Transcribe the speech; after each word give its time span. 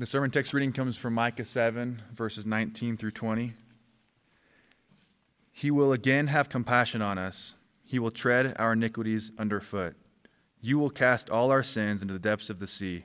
The 0.00 0.06
sermon 0.06 0.30
text 0.30 0.54
reading 0.54 0.72
comes 0.72 0.96
from 0.96 1.12
Micah 1.12 1.44
7, 1.44 2.00
verses 2.14 2.46
19 2.46 2.96
through 2.96 3.10
20. 3.10 3.52
He 5.52 5.70
will 5.70 5.92
again 5.92 6.28
have 6.28 6.48
compassion 6.48 7.02
on 7.02 7.18
us. 7.18 7.54
He 7.84 7.98
will 7.98 8.10
tread 8.10 8.56
our 8.58 8.72
iniquities 8.72 9.30
underfoot. 9.38 9.94
You 10.62 10.78
will 10.78 10.88
cast 10.88 11.28
all 11.28 11.50
our 11.50 11.62
sins 11.62 12.00
into 12.00 12.14
the 12.14 12.18
depths 12.18 12.48
of 12.48 12.60
the 12.60 12.66
sea. 12.66 13.04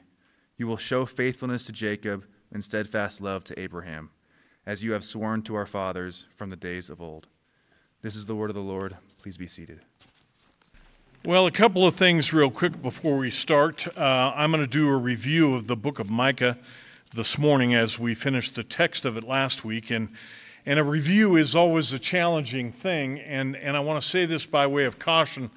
You 0.56 0.68
will 0.68 0.78
show 0.78 1.06
faithfulness 1.06 1.66
to 1.66 1.74
Jacob 1.74 2.24
and 2.50 2.64
steadfast 2.64 3.20
love 3.20 3.44
to 3.44 3.60
Abraham, 3.60 4.12
as 4.66 4.82
you 4.82 4.94
have 4.94 5.04
sworn 5.04 5.42
to 5.42 5.56
our 5.56 5.66
fathers 5.66 6.28
from 6.34 6.50
the 6.50 6.56
days 6.56 6.90
of 6.90 7.02
old. 7.02 7.28
This 8.04 8.16
is 8.16 8.26
the 8.26 8.38
word 8.38 8.52
of 8.52 8.56
the 8.56 8.62
Lord. 8.62 8.96
Please 9.18 9.36
be 9.36 9.48
seated. 9.48 9.82
Well, 11.26 11.46
a 11.46 11.52
couple 11.52 11.86
of 11.86 11.96
things 11.96 12.32
real 12.32 12.52
quick 12.52 12.82
before 12.82 13.18
we 13.18 13.32
start. 13.32 13.86
Uh, 13.98 14.32
I'm 14.34 14.52
going 14.52 14.64
to 14.64 14.68
do 14.68 14.88
a 14.88 14.96
review 14.96 15.56
of 15.56 15.68
the 15.68 15.76
book 15.76 16.00
of 16.00 16.10
Micah 16.10 16.58
this 17.16 17.38
morning 17.38 17.74
as 17.74 17.98
we 17.98 18.14
finished 18.14 18.56
the 18.56 18.64
text 18.64 19.06
of 19.06 19.16
it 19.16 19.24
last 19.24 19.64
week. 19.64 19.90
And, 19.90 20.10
and 20.66 20.78
a 20.78 20.84
review 20.84 21.38
is 21.38 21.56
always 21.56 21.94
a 21.94 22.00
challenging 22.00 22.74
thing. 22.74 23.20
And, 23.22 23.56
and 23.56 23.78
I 23.78 23.80
want 23.80 24.04
to 24.04 24.08
say 24.08 24.26
this 24.26 24.46
by 24.46 24.68
way 24.68 24.84
of 24.84 25.00
caution 25.00 25.50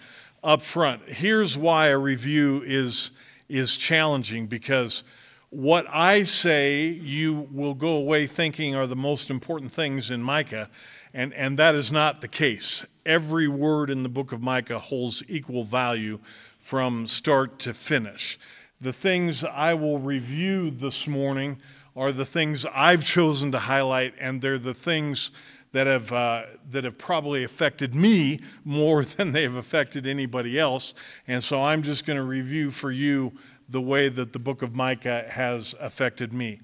up 0.44 0.62
front. 0.62 1.02
Here's 1.08 1.58
why 1.58 1.88
a 1.88 1.98
review 1.98 2.62
is, 2.64 3.10
is 3.48 3.76
challenging 3.76 4.46
because 4.46 5.02
what 5.50 5.84
I 5.88 6.22
say 6.22 6.86
you 6.86 7.48
will 7.50 7.74
go 7.74 7.96
away 7.96 8.28
thinking 8.28 8.77
are 8.77 8.86
the 8.86 8.94
most 8.94 9.28
important 9.28 9.72
things 9.72 10.12
in 10.12 10.22
Micah. 10.22 10.70
And, 11.12 11.34
and 11.34 11.58
that 11.58 11.74
is 11.74 11.90
not 11.90 12.20
the 12.20 12.28
case. 12.28 12.86
Every 13.04 13.48
word 13.48 13.90
in 13.90 14.04
the 14.04 14.08
book 14.08 14.30
of 14.30 14.40
Micah 14.40 14.78
holds 14.78 15.24
equal 15.27 15.64
value 15.64 16.20
from 16.60 17.08
start 17.08 17.58
to 17.60 17.74
finish. 17.74 18.38
The 18.80 18.92
things 18.92 19.42
I 19.42 19.74
will 19.74 19.98
review 19.98 20.70
this 20.70 21.09
morning 21.09 21.59
are 21.96 22.12
the 22.12 22.24
things 22.24 22.64
I've 22.73 23.05
chosen 23.05 23.50
to 23.50 23.59
highlight, 23.59 24.14
and 24.20 24.41
they're 24.41 24.56
the 24.56 24.73
things 24.73 25.33
that 25.72 25.89
have, 25.89 26.12
uh, 26.12 26.44
that 26.70 26.84
have 26.84 26.97
probably 26.97 27.42
affected 27.42 27.92
me 27.92 28.39
more 28.64 29.05
than 29.17 29.33
they've 29.33 29.56
affected 29.56 30.06
anybody 30.06 30.61
else. 30.61 30.94
And 31.27 31.42
so 31.42 31.61
I'm 31.61 31.83
just 31.83 32.06
going 32.06 32.19
to 32.19 32.22
review 32.22 32.70
for 32.70 32.92
you 32.92 33.33
the 33.69 33.80
way 33.80 34.08
that 34.08 34.33
the 34.33 34.39
book 34.39 34.62
of 34.62 34.77
Micah 34.77 35.27
has 35.28 35.74
affected 35.80 36.33
me. 36.33 36.61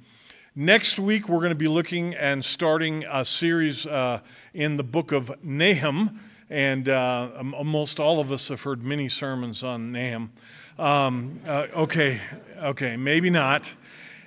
Next 0.54 1.00
week, 1.00 1.28
we're 1.28 1.40
going 1.40 1.48
to 1.50 1.56
be 1.56 1.66
looking 1.66 2.14
and 2.14 2.44
starting 2.44 3.04
a 3.10 3.24
series 3.24 3.88
uh, 3.88 4.20
in 4.54 4.76
the 4.76 4.84
book 4.84 5.10
of 5.10 5.34
Nahum. 5.42 6.20
And 6.48 6.88
uh, 6.88 7.42
almost 7.52 7.98
all 7.98 8.20
of 8.20 8.30
us 8.30 8.48
have 8.50 8.62
heard 8.62 8.84
many 8.84 9.08
sermons 9.08 9.64
on 9.64 9.90
Nahum. 9.90 10.30
Um, 10.76 11.38
uh, 11.46 11.68
okay, 11.72 12.20
okay, 12.60 12.96
maybe 12.96 13.30
not. 13.30 13.72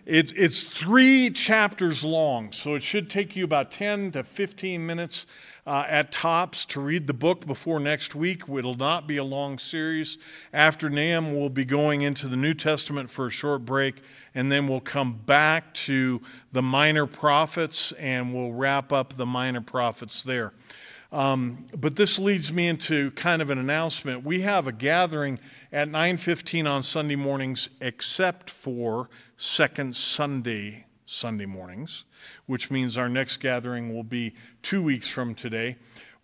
It's, 0.05 0.31
it's 0.31 0.63
three 0.63 1.29
chapters 1.31 2.05
long, 2.05 2.53
so 2.53 2.75
it 2.75 2.83
should 2.83 3.09
take 3.09 3.35
you 3.35 3.43
about 3.43 3.69
10 3.69 4.11
to 4.11 4.23
15 4.23 4.85
minutes 4.85 5.25
uh, 5.65 5.83
at 5.85 6.13
tops 6.13 6.65
to 6.67 6.79
read 6.79 7.07
the 7.07 7.13
book 7.13 7.45
before 7.45 7.81
next 7.81 8.15
week. 8.15 8.43
It'll 8.47 8.77
not 8.77 9.05
be 9.05 9.17
a 9.17 9.23
long 9.25 9.57
series. 9.57 10.17
After 10.53 10.89
Nahum, 10.89 11.37
we'll 11.37 11.49
be 11.49 11.65
going 11.65 12.03
into 12.03 12.29
the 12.29 12.37
New 12.37 12.53
Testament 12.53 13.09
for 13.09 13.27
a 13.27 13.29
short 13.29 13.65
break 13.65 14.01
and 14.33 14.49
then 14.49 14.69
we'll 14.69 14.79
come 14.79 15.19
back 15.25 15.73
to 15.73 16.21
the 16.53 16.61
minor 16.61 17.05
prophets 17.05 17.91
and 17.91 18.33
we'll 18.33 18.53
wrap 18.53 18.93
up 18.93 19.15
the 19.15 19.25
minor 19.25 19.59
prophets 19.59 20.23
there. 20.23 20.53
Um, 21.11 21.65
but 21.75 21.95
this 21.95 22.19
leads 22.19 22.51
me 22.51 22.67
into 22.67 23.11
kind 23.11 23.41
of 23.41 23.49
an 23.49 23.57
announcement. 23.57 24.25
We 24.25 24.41
have 24.41 24.67
a 24.67 24.71
gathering 24.71 25.39
at 25.71 25.87
9:15 25.87 26.67
on 26.67 26.83
Sunday 26.83 27.15
mornings, 27.15 27.69
except 27.79 28.49
for 28.49 29.09
second 29.37 29.95
Sunday 29.95 30.86
Sunday 31.07 31.45
mornings, 31.45 32.05
which 32.45 32.69
means 32.69 32.97
our 32.97 33.09
next 33.09 33.37
gathering 33.37 33.93
will 33.93 34.03
be 34.03 34.35
two 34.61 34.83
weeks 34.83 35.07
from 35.07 35.33
today 35.33 35.77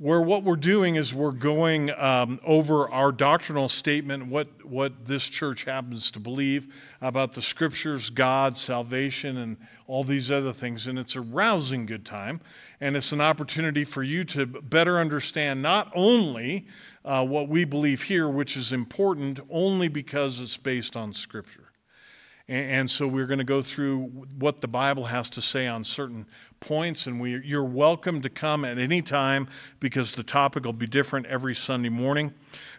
where 0.04 0.22
what 0.22 0.44
we're 0.44 0.58
doing 0.58 0.96
is 0.96 1.14
we're 1.14 1.32
going 1.32 1.90
um, 1.92 2.38
over 2.44 2.90
our 2.90 3.10
doctrinal 3.10 3.70
statement, 3.70 4.28
what, 4.28 4.48
what 4.66 5.06
this 5.06 5.24
church 5.24 5.64
happens 5.64 6.12
to 6.12 6.20
believe 6.20 6.74
about 7.02 7.32
the 7.32 7.42
scriptures, 7.42 8.10
God, 8.10 8.58
salvation, 8.58 9.38
and 9.38 9.56
all 9.88 10.04
these 10.04 10.30
other 10.30 10.52
things. 10.52 10.88
And 10.88 11.00
it's 11.00 11.16
a 11.16 11.22
rousing 11.22 11.86
good 11.86 12.04
time. 12.04 12.42
And 12.82 12.98
it's 12.98 13.14
an 13.14 13.22
opportunity 13.22 13.86
for 13.86 14.04
you 14.04 14.26
to 14.26 14.46
better 14.46 15.00
understand 15.00 15.62
not 15.62 15.90
only 15.96 16.68
uh, 17.06 17.26
what 17.26 17.48
we 17.48 17.64
believe 17.64 18.04
here, 18.04 18.28
which 18.28 18.58
is 18.58 18.74
important 18.74 19.40
only 19.50 19.88
because 19.88 20.42
it's 20.42 20.58
based 20.58 20.98
on 20.98 21.14
scripture. 21.14 21.63
And, 22.50 22.92
so 22.92 23.08
we're 23.08 23.26
going 23.26 23.38
to 23.38 23.46
go 23.46 23.62
through 23.62 24.04
what 24.38 24.60
the 24.60 24.68
Bible 24.68 25.06
has 25.06 25.30
to 25.32 25.42
say 25.42 25.66
on 25.66 25.86
certain 25.86 26.26
points, 26.60 27.08
and 27.08 27.22
we, 27.22 27.40
you're 27.42 27.64
welcome 27.64 28.22
to 28.22 28.30
come 28.30 28.66
at 28.66 28.78
any 28.78 29.02
time 29.02 29.48
because 29.80 30.14
the 30.14 30.24
topic 30.24 30.66
will 30.66 30.74
be 30.74 30.86
different 30.86 31.26
every 31.28 31.56
Sunday 31.56 31.88
morning. 31.88 32.34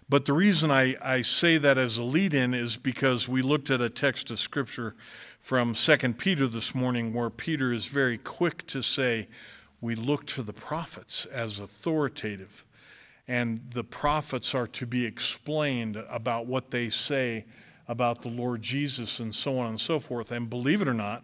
But 0.07 0.27
the 0.27 0.35
reason 0.35 0.71
I, 0.71 0.97
I 1.01 1.23
say 1.23 1.57
that 1.57 1.79
as 1.79 1.97
a 1.97 2.03
lead 2.03 2.35
in 2.35 2.53
is 2.53 2.77
because 2.77 3.27
we 3.27 3.41
looked 3.41 3.71
at 3.71 3.81
a 3.81 3.89
text 3.89 4.31
of 4.31 4.39
Scripture 4.39 4.97
from 5.41 5.73
2 5.73 5.97
Peter 6.13 6.47
this 6.47 6.75
morning 6.75 7.15
where 7.15 7.31
Peter 7.31 7.73
is 7.73 7.87
very 7.87 8.19
quick 8.19 8.67
to 8.67 8.83
say, 8.83 9.29
We 9.81 9.95
look 9.95 10.27
to 10.27 10.43
the 10.43 10.53
prophets 10.53 11.25
as 11.27 11.59
authoritative, 11.59 12.67
and 13.27 13.63
the 13.71 13.85
prophets 13.85 14.55
are 14.55 14.67
to 14.67 14.85
be 14.85 15.07
explained 15.07 15.97
about 16.11 16.45
what 16.45 16.71
they 16.71 16.91
say 16.91 17.47
about 17.89 18.23
the 18.23 18.29
Lord 18.29 18.63
Jesus 18.63 19.21
and 19.21 19.35
so 19.35 19.59
on 19.59 19.69
and 19.69 19.81
so 19.81 19.99
forth. 19.99 20.33
And 20.33 20.49
believe 20.49 20.83
it 20.83 20.89
or 20.89 20.95
not, 20.95 21.23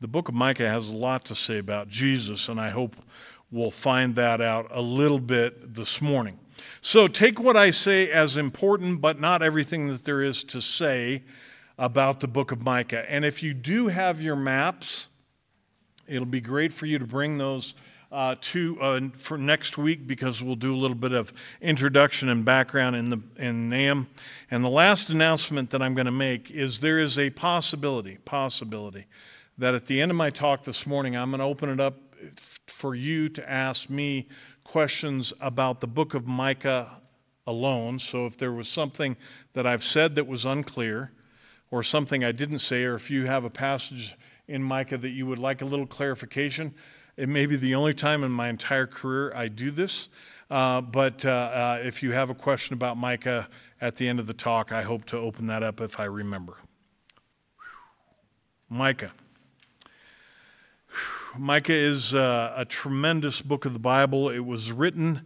the 0.00 0.08
book 0.08 0.28
of 0.28 0.34
Micah 0.34 0.68
has 0.68 0.88
a 0.88 0.94
lot 0.94 1.24
to 1.26 1.34
say 1.34 1.58
about 1.58 1.88
Jesus, 1.88 2.48
and 2.48 2.60
I 2.60 2.70
hope 2.70 2.96
we'll 3.50 3.70
find 3.70 4.14
that 4.16 4.40
out 4.40 4.66
a 4.70 4.82
little 4.82 5.20
bit 5.20 5.74
this 5.74 6.02
morning. 6.02 6.38
So 6.80 7.06
take 7.06 7.40
what 7.40 7.56
I 7.56 7.70
say 7.70 8.10
as 8.10 8.36
important, 8.36 9.00
but 9.00 9.20
not 9.20 9.42
everything 9.42 9.88
that 9.88 10.04
there 10.04 10.22
is 10.22 10.44
to 10.44 10.60
say 10.60 11.22
about 11.78 12.20
the 12.20 12.28
book 12.28 12.52
of 12.52 12.64
Micah. 12.64 13.08
And 13.10 13.24
if 13.24 13.42
you 13.42 13.54
do 13.54 13.88
have 13.88 14.22
your 14.22 14.36
maps, 14.36 15.08
it'll 16.06 16.26
be 16.26 16.40
great 16.40 16.72
for 16.72 16.86
you 16.86 16.98
to 16.98 17.06
bring 17.06 17.38
those 17.38 17.74
uh, 18.14 18.36
to 18.40 18.80
uh, 18.80 19.00
for 19.14 19.36
next 19.36 19.76
week 19.76 20.06
because 20.06 20.42
we'll 20.42 20.54
do 20.54 20.74
a 20.74 20.78
little 20.78 20.96
bit 20.96 21.12
of 21.12 21.32
introduction 21.60 22.28
and 22.28 22.44
background 22.44 22.94
in 22.94 23.10
the 23.10 23.20
in 23.36 23.68
Nahum. 23.68 24.06
And 24.50 24.64
the 24.64 24.70
last 24.70 25.10
announcement 25.10 25.70
that 25.70 25.82
I'm 25.82 25.94
going 25.94 26.06
to 26.06 26.12
make 26.12 26.50
is 26.50 26.78
there 26.78 27.00
is 27.00 27.18
a 27.18 27.30
possibility 27.30 28.18
possibility 28.24 29.06
that 29.58 29.74
at 29.74 29.86
the 29.86 30.00
end 30.00 30.10
of 30.12 30.16
my 30.16 30.30
talk 30.30 30.62
this 30.62 30.86
morning 30.86 31.16
I'm 31.16 31.30
going 31.30 31.40
to 31.40 31.44
open 31.44 31.68
it 31.68 31.80
up 31.80 31.98
for 32.68 32.94
you 32.94 33.28
to 33.30 33.50
ask 33.50 33.90
me 33.90 34.28
questions 34.62 35.32
about 35.40 35.80
the 35.80 35.86
book 35.88 36.14
of 36.14 36.26
Micah 36.26 37.00
alone. 37.46 37.98
So 37.98 38.26
if 38.26 38.38
there 38.38 38.52
was 38.52 38.68
something 38.68 39.16
that 39.52 39.66
I've 39.66 39.84
said 39.84 40.14
that 40.14 40.26
was 40.26 40.44
unclear, 40.44 41.12
or 41.70 41.82
something 41.82 42.22
I 42.22 42.30
didn't 42.30 42.60
say, 42.60 42.84
or 42.84 42.94
if 42.94 43.10
you 43.10 43.26
have 43.26 43.44
a 43.44 43.50
passage 43.50 44.16
in 44.46 44.62
Micah 44.62 44.96
that 44.96 45.10
you 45.10 45.26
would 45.26 45.40
like 45.40 45.60
a 45.60 45.64
little 45.64 45.88
clarification, 45.88 46.72
it 47.16 47.28
may 47.28 47.46
be 47.46 47.56
the 47.56 47.74
only 47.74 47.94
time 47.94 48.24
in 48.24 48.32
my 48.32 48.48
entire 48.48 48.86
career 48.86 49.32
I 49.34 49.48
do 49.48 49.70
this. 49.70 50.08
Uh, 50.50 50.80
but 50.80 51.24
uh, 51.24 51.30
uh, 51.30 51.80
if 51.82 52.02
you 52.02 52.12
have 52.12 52.30
a 52.30 52.34
question 52.34 52.74
about 52.74 52.96
Micah 52.96 53.48
at 53.80 53.96
the 53.96 54.06
end 54.06 54.20
of 54.20 54.26
the 54.26 54.34
talk, 54.34 54.72
I 54.72 54.82
hope 54.82 55.04
to 55.06 55.18
open 55.18 55.46
that 55.46 55.62
up 55.62 55.80
if 55.80 55.98
I 55.98 56.04
remember. 56.04 56.56
Micah. 58.68 59.12
Micah 61.36 61.74
is 61.74 62.14
uh, 62.14 62.52
a 62.56 62.64
tremendous 62.64 63.42
book 63.42 63.64
of 63.64 63.72
the 63.72 63.78
Bible. 63.78 64.28
It 64.28 64.44
was 64.44 64.70
written 64.70 65.22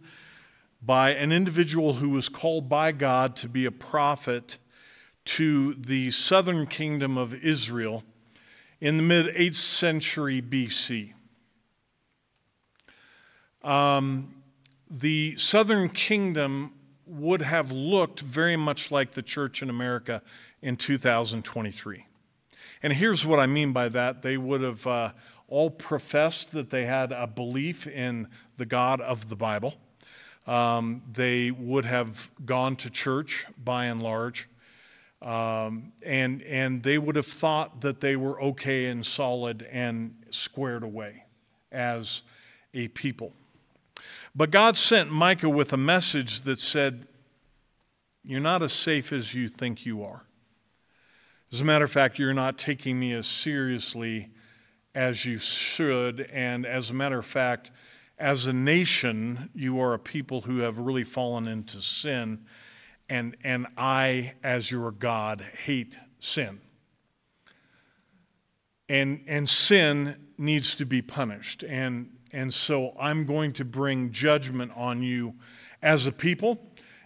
by 0.81 1.11
an 1.11 1.31
individual 1.31 1.95
who 1.95 2.09
was 2.09 2.29
called 2.29 2.69
by 2.69 2.91
God 2.91 3.35
to 3.37 3.49
be 3.49 3.65
a 3.65 3.71
prophet 3.71 4.57
to 5.25 5.75
the 5.75 6.09
southern 6.11 6.65
kingdom 6.65 7.17
of 7.17 7.33
Israel 7.35 8.03
in 8.79 8.97
the 8.97 9.03
mid 9.03 9.35
8th 9.35 9.55
century 9.55 10.41
BC. 10.41 11.13
Um, 13.63 14.35
the 14.89 15.35
southern 15.37 15.89
kingdom 15.89 16.73
would 17.05 17.41
have 17.41 17.71
looked 17.71 18.21
very 18.21 18.55
much 18.55 18.91
like 18.91 19.11
the 19.11 19.21
church 19.21 19.61
in 19.61 19.69
America 19.69 20.21
in 20.61 20.77
2023. 20.77 22.05
And 22.81 22.93
here's 22.93 23.25
what 23.25 23.39
I 23.39 23.47
mean 23.47 23.73
by 23.73 23.89
that 23.89 24.21
they 24.21 24.37
would 24.37 24.61
have 24.61 24.85
uh, 24.87 25.11
all 25.47 25.69
professed 25.69 26.51
that 26.51 26.69
they 26.69 26.85
had 26.85 27.11
a 27.11 27.27
belief 27.27 27.87
in 27.87 28.27
the 28.57 28.65
God 28.65 29.01
of 29.01 29.27
the 29.27 29.35
Bible. 29.35 29.75
Um, 30.47 31.03
they 31.11 31.51
would 31.51 31.85
have 31.85 32.31
gone 32.45 32.75
to 32.77 32.89
church 32.89 33.45
by 33.63 33.85
and 33.85 34.01
large. 34.01 34.47
Um, 35.21 35.91
and, 36.03 36.41
and 36.43 36.81
they 36.81 36.97
would 36.97 37.17
have 37.17 37.25
thought 37.25 37.81
that 37.81 37.99
they 37.99 38.15
were 38.15 38.41
okay 38.41 38.85
and 38.85 39.05
solid 39.05 39.67
and 39.69 40.15
squared 40.29 40.83
away 40.83 41.23
as 41.71 42.23
a 42.73 42.87
people. 42.89 43.33
But 44.35 44.51
God 44.51 44.75
sent 44.75 45.11
Micah 45.11 45.49
with 45.49 45.73
a 45.73 45.77
message 45.77 46.41
that 46.41 46.59
said, 46.59 47.07
You're 48.23 48.39
not 48.39 48.61
as 48.61 48.73
safe 48.73 49.11
as 49.11 49.33
you 49.33 49.47
think 49.47 49.85
you 49.85 50.03
are. 50.03 50.23
As 51.51 51.61
a 51.61 51.65
matter 51.65 51.85
of 51.85 51.91
fact, 51.91 52.19
you're 52.19 52.33
not 52.33 52.57
taking 52.57 52.99
me 52.99 53.13
as 53.13 53.25
seriously 53.25 54.29
as 54.93 55.25
you 55.25 55.39
should. 55.39 56.21
And 56.31 56.65
as 56.65 56.91
a 56.91 56.93
matter 56.93 57.17
of 57.17 57.25
fact, 57.25 57.71
as 58.19 58.45
a 58.45 58.53
nation, 58.53 59.49
you 59.55 59.79
are 59.79 59.95
a 59.95 59.99
people 59.99 60.41
who 60.41 60.59
have 60.59 60.77
really 60.77 61.03
fallen 61.03 61.47
into 61.47 61.81
sin. 61.81 62.45
And, 63.07 63.35
and 63.43 63.65
I, 63.77 64.35
as 64.43 64.69
your 64.69 64.91
God, 64.91 65.43
hate 65.63 65.97
sin. 66.19 66.61
And, 68.87 69.23
and 69.27 69.49
sin 69.49 70.15
needs 70.37 70.75
to 70.75 70.85
be 70.85 71.01
punished. 71.01 71.63
And, 71.63 72.11
and 72.31 72.53
so 72.53 72.95
I'm 72.99 73.25
going 73.25 73.53
to 73.53 73.65
bring 73.65 74.11
judgment 74.11 74.71
on 74.75 75.01
you 75.03 75.35
as 75.81 76.05
a 76.07 76.11
people 76.11 76.59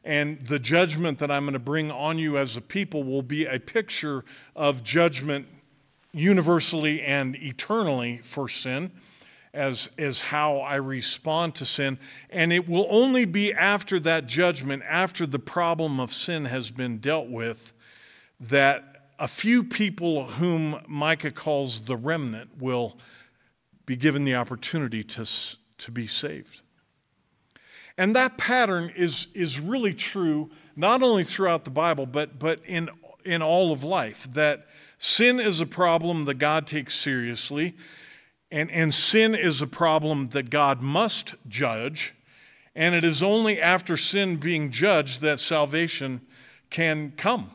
and 0.04 0.42
the 0.42 0.60
judgment 0.60 1.20
that 1.20 1.32
I'm 1.32 1.44
going 1.44 1.54
to 1.54 1.60
bring 1.60 1.90
on 1.90 2.18
you 2.18 2.38
as 2.38 2.58
a 2.58 2.62
people 2.62 3.04
will 3.04 3.22
be 3.22 3.46
a 3.46 3.60
picture 3.60 4.26
of 4.56 4.84
judgment 4.84 5.48
universally 6.12 7.02
and 7.02 7.36
eternally 7.38 8.18
for 8.18 8.50
sin, 8.50 8.92
as, 9.54 9.90
as 9.98 10.22
how 10.22 10.58
I 10.58 10.76
respond 10.76 11.56
to 11.56 11.66
sin. 11.66 11.98
And 12.30 12.52
it 12.52 12.68
will 12.68 12.88
only 12.90 13.26
be 13.26 13.54
after 13.54 14.00
that 14.02 14.28
judgment, 14.28 14.84
after 14.88 15.26
the 15.26 15.40
problem 15.40 16.00
of 16.00 16.12
sin 16.12 16.46
has 16.46 16.70
been 16.70 16.98
dealt 16.98 17.30
with, 17.30 17.74
that 18.42 19.08
a 19.20 19.28
few 19.28 19.64
people 19.64 20.26
whom 20.26 20.82
Micah 20.88 21.32
calls 21.32 21.80
the 21.82 21.96
remnant 21.96 22.50
will 22.60 22.98
be 23.86 23.96
given 23.96 24.26
the 24.26 24.36
opportunity 24.36 25.04
to, 25.04 25.30
to 25.78 25.92
be 25.92 26.08
saved. 26.08 26.62
And 27.98 28.16
that 28.16 28.38
pattern 28.38 28.92
is, 28.96 29.28
is 29.34 29.60
really 29.60 29.94
true 29.94 30.50
not 30.76 31.04
only 31.04 31.24
throughout 31.24 31.64
the 31.64 31.70
Bible, 31.70 32.06
but, 32.06 32.40
but 32.40 32.60
in, 32.66 32.90
in 33.24 33.42
all 33.42 33.72
of 33.72 33.84
life. 33.84 34.28
That 34.34 34.68
sin 34.98 35.40
is 35.40 35.62
a 35.62 35.66
problem 35.66 36.26
that 36.26 36.36
God 36.36 36.66
takes 36.66 36.96
seriously, 36.96 37.76
and, 38.52 38.72
and 38.72 38.94
sin 38.94 39.36
is 39.36 39.62
a 39.62 39.68
problem 39.68 40.28
that 40.28 40.50
God 40.50 40.82
must 40.82 41.36
judge. 41.48 42.16
And 42.76 42.96
it 42.96 43.04
is 43.04 43.22
only 43.22 43.62
after 43.62 43.98
sin 43.98 44.38
being 44.38 44.72
judged 44.72 45.22
that 45.22 45.40
salvation 45.40 46.22
can 46.72 47.14
come. 47.16 47.52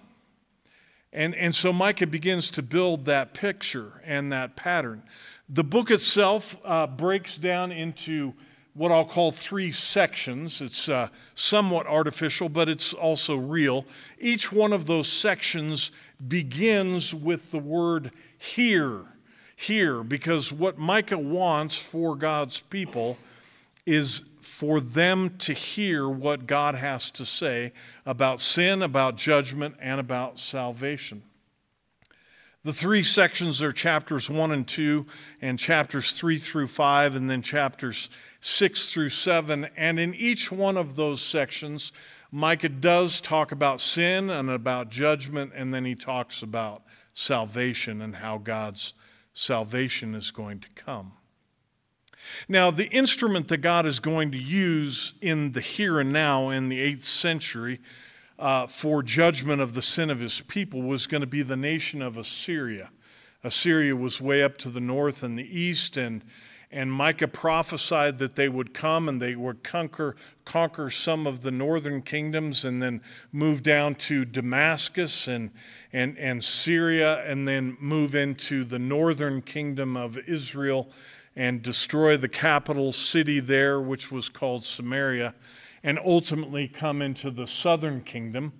And, 1.12 1.34
and 1.34 1.54
so 1.54 1.72
Micah 1.72 2.06
begins 2.06 2.50
to 2.52 2.62
build 2.62 3.06
that 3.06 3.34
picture 3.34 4.00
and 4.04 4.32
that 4.32 4.54
pattern. 4.54 5.02
The 5.50 5.64
book 5.64 5.90
itself 5.90 6.58
uh, 6.64 6.86
breaks 6.86 7.38
down 7.38 7.72
into 7.72 8.34
what 8.74 8.92
I'll 8.92 9.04
call 9.04 9.32
three 9.32 9.72
sections. 9.72 10.60
It's 10.60 10.88
uh, 10.88 11.08
somewhat 11.34 11.86
artificial, 11.86 12.48
but 12.48 12.68
it's 12.68 12.92
also 12.92 13.36
real. 13.36 13.86
Each 14.20 14.52
one 14.52 14.72
of 14.72 14.86
those 14.86 15.08
sections 15.08 15.90
begins 16.28 17.14
with 17.14 17.50
the 17.50 17.58
word 17.58 18.12
hear, 18.36 19.04
hear, 19.56 20.02
because 20.02 20.52
what 20.52 20.78
Micah 20.78 21.18
wants 21.18 21.76
for 21.76 22.14
God's 22.14 22.60
people 22.60 23.16
is 23.86 24.24
for 24.38 24.80
them 24.80 25.36
to 25.38 25.54
hear 25.54 26.08
what 26.08 26.46
God 26.46 26.74
has 26.74 27.10
to 27.12 27.24
say 27.24 27.72
about 28.04 28.38
sin, 28.38 28.82
about 28.82 29.16
judgment, 29.16 29.76
and 29.80 29.98
about 29.98 30.38
salvation. 30.38 31.22
The 32.64 32.72
three 32.72 33.04
sections 33.04 33.62
are 33.62 33.72
chapters 33.72 34.28
1 34.28 34.50
and 34.50 34.66
2, 34.66 35.06
and 35.40 35.58
chapters 35.58 36.12
3 36.12 36.38
through 36.38 36.66
5, 36.66 37.14
and 37.14 37.30
then 37.30 37.40
chapters 37.40 38.10
6 38.40 38.90
through 38.92 39.10
7. 39.10 39.68
And 39.76 40.00
in 40.00 40.12
each 40.14 40.50
one 40.50 40.76
of 40.76 40.96
those 40.96 41.22
sections, 41.22 41.92
Micah 42.32 42.68
does 42.68 43.20
talk 43.20 43.52
about 43.52 43.80
sin 43.80 44.28
and 44.28 44.50
about 44.50 44.90
judgment, 44.90 45.52
and 45.54 45.72
then 45.72 45.84
he 45.84 45.94
talks 45.94 46.42
about 46.42 46.82
salvation 47.12 48.02
and 48.02 48.16
how 48.16 48.38
God's 48.38 48.94
salvation 49.34 50.16
is 50.16 50.32
going 50.32 50.58
to 50.60 50.68
come. 50.70 51.12
Now, 52.48 52.72
the 52.72 52.88
instrument 52.88 53.48
that 53.48 53.58
God 53.58 53.86
is 53.86 54.00
going 54.00 54.32
to 54.32 54.38
use 54.38 55.14
in 55.20 55.52
the 55.52 55.60
here 55.60 56.00
and 56.00 56.12
now 56.12 56.50
in 56.50 56.68
the 56.68 56.78
8th 56.78 57.04
century 57.04 57.80
uh, 58.38 58.66
for 58.66 59.02
judgment 59.02 59.60
of 59.60 59.74
the 59.74 59.82
sin 59.82 60.10
of 60.10 60.20
his 60.20 60.40
people 60.42 60.82
was 60.82 61.06
going 61.06 61.20
to 61.20 61.26
be 61.26 61.42
the 61.42 61.56
nation 61.56 62.00
of 62.00 62.16
Assyria. 62.16 62.90
Assyria 63.42 63.94
was 63.96 64.20
way 64.20 64.42
up 64.42 64.58
to 64.58 64.70
the 64.70 64.80
north 64.80 65.22
and 65.22 65.38
the 65.38 65.58
east, 65.58 65.96
and, 65.96 66.24
and 66.70 66.92
Micah 66.92 67.28
prophesied 67.28 68.18
that 68.18 68.36
they 68.36 68.48
would 68.48 68.74
come 68.74 69.08
and 69.08 69.20
they 69.20 69.34
would 69.34 69.62
conquer, 69.62 70.16
conquer 70.44 70.90
some 70.90 71.26
of 71.26 71.40
the 71.40 71.50
northern 71.50 72.02
kingdoms 72.02 72.64
and 72.64 72.82
then 72.82 73.00
move 73.32 73.62
down 73.62 73.94
to 73.94 74.24
Damascus 74.24 75.28
and, 75.28 75.50
and, 75.92 76.18
and 76.18 76.42
Syria, 76.42 77.24
and 77.24 77.46
then 77.46 77.76
move 77.80 78.14
into 78.14 78.64
the 78.64 78.78
northern 78.78 79.42
kingdom 79.42 79.96
of 79.96 80.18
Israel 80.18 80.90
and 81.36 81.62
destroy 81.62 82.16
the 82.16 82.28
capital 82.28 82.90
city 82.90 83.38
there, 83.38 83.80
which 83.80 84.10
was 84.10 84.28
called 84.28 84.64
Samaria 84.64 85.34
and 85.88 85.98
ultimately 86.04 86.68
come 86.68 87.00
into 87.00 87.30
the 87.30 87.46
southern 87.46 88.02
kingdom, 88.02 88.52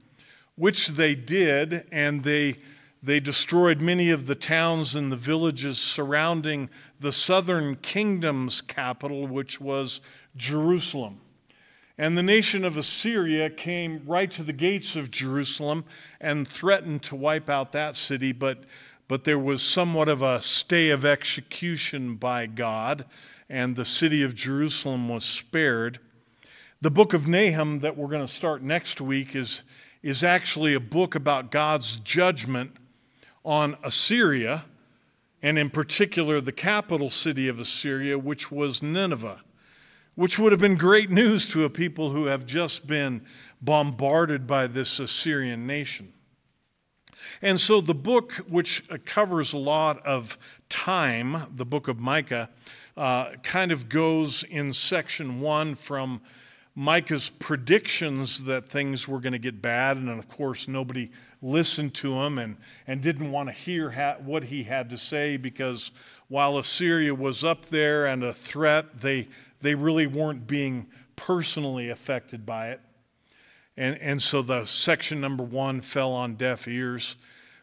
which 0.56 0.86
they 0.86 1.14
did, 1.14 1.84
and 1.92 2.24
they, 2.24 2.56
they 3.02 3.20
destroyed 3.20 3.82
many 3.82 4.08
of 4.08 4.24
the 4.24 4.34
towns 4.34 4.96
and 4.96 5.12
the 5.12 5.16
villages 5.16 5.76
surrounding 5.76 6.70
the 7.00 7.12
southern 7.12 7.76
kingdom's 7.76 8.62
capital, 8.62 9.26
which 9.26 9.60
was 9.60 10.00
Jerusalem. 10.36 11.20
And 11.98 12.16
the 12.16 12.22
nation 12.22 12.64
of 12.64 12.78
Assyria 12.78 13.50
came 13.50 14.02
right 14.06 14.30
to 14.30 14.42
the 14.42 14.54
gates 14.54 14.96
of 14.96 15.10
Jerusalem 15.10 15.84
and 16.22 16.48
threatened 16.48 17.02
to 17.02 17.14
wipe 17.14 17.50
out 17.50 17.72
that 17.72 17.94
city, 17.94 18.32
but, 18.32 18.64
but 19.06 19.24
there 19.24 19.38
was 19.38 19.62
somewhat 19.62 20.08
of 20.08 20.22
a 20.22 20.40
stay 20.40 20.88
of 20.88 21.04
execution 21.04 22.14
by 22.14 22.46
God, 22.46 23.04
and 23.50 23.76
the 23.76 23.84
city 23.84 24.22
of 24.22 24.34
Jerusalem 24.34 25.10
was 25.10 25.24
spared. 25.24 25.98
The 26.80 26.92
book 26.92 27.12
of 27.12 27.26
Nahum 27.26 27.80
that 27.80 27.96
we're 27.96 28.06
going 28.06 28.24
to 28.24 28.32
start 28.32 28.62
next 28.62 29.00
week 29.00 29.34
is, 29.34 29.64
is 30.00 30.22
actually 30.22 30.74
a 30.74 30.80
book 30.80 31.16
about 31.16 31.50
God's 31.50 31.96
judgment 31.96 32.70
on 33.44 33.76
Assyria, 33.82 34.64
and 35.42 35.58
in 35.58 35.70
particular 35.70 36.40
the 36.40 36.52
capital 36.52 37.10
city 37.10 37.48
of 37.48 37.58
Assyria, 37.58 38.16
which 38.16 38.52
was 38.52 38.80
Nineveh, 38.80 39.40
which 40.14 40.38
would 40.38 40.52
have 40.52 40.60
been 40.60 40.76
great 40.76 41.10
news 41.10 41.50
to 41.50 41.64
a 41.64 41.70
people 41.70 42.10
who 42.10 42.26
have 42.26 42.46
just 42.46 42.86
been 42.86 43.22
bombarded 43.60 44.46
by 44.46 44.68
this 44.68 45.00
Assyrian 45.00 45.66
nation. 45.66 46.12
And 47.42 47.58
so 47.58 47.80
the 47.80 47.92
book, 47.92 48.34
which 48.48 48.84
covers 49.04 49.52
a 49.52 49.58
lot 49.58 50.06
of 50.06 50.38
time, 50.68 51.48
the 51.56 51.66
book 51.66 51.88
of 51.88 51.98
Micah, 51.98 52.50
uh, 52.96 53.32
kind 53.42 53.72
of 53.72 53.88
goes 53.88 54.44
in 54.44 54.72
section 54.72 55.40
one 55.40 55.74
from 55.74 56.20
Micah's 56.78 57.30
predictions 57.40 58.44
that 58.44 58.68
things 58.68 59.08
were 59.08 59.18
going 59.18 59.32
to 59.32 59.38
get 59.40 59.60
bad, 59.60 59.96
and 59.96 60.08
of 60.08 60.28
course, 60.28 60.68
nobody 60.68 61.10
listened 61.42 61.92
to 61.92 62.14
him 62.14 62.38
and, 62.38 62.56
and 62.86 63.02
didn't 63.02 63.32
want 63.32 63.48
to 63.48 63.52
hear 63.52 63.90
ha- 63.90 64.14
what 64.24 64.44
he 64.44 64.62
had 64.62 64.88
to 64.90 64.96
say 64.96 65.36
because 65.36 65.90
while 66.28 66.56
Assyria 66.56 67.12
was 67.12 67.42
up 67.42 67.66
there 67.66 68.06
and 68.06 68.22
a 68.22 68.32
threat, 68.32 69.00
they, 69.00 69.26
they 69.60 69.74
really 69.74 70.06
weren't 70.06 70.46
being 70.46 70.86
personally 71.16 71.90
affected 71.90 72.46
by 72.46 72.68
it. 72.68 72.80
And, 73.76 73.98
and 73.98 74.22
so 74.22 74.40
the 74.40 74.64
section 74.64 75.20
number 75.20 75.42
one 75.42 75.80
fell 75.80 76.12
on 76.12 76.36
deaf 76.36 76.68
ears. 76.68 77.16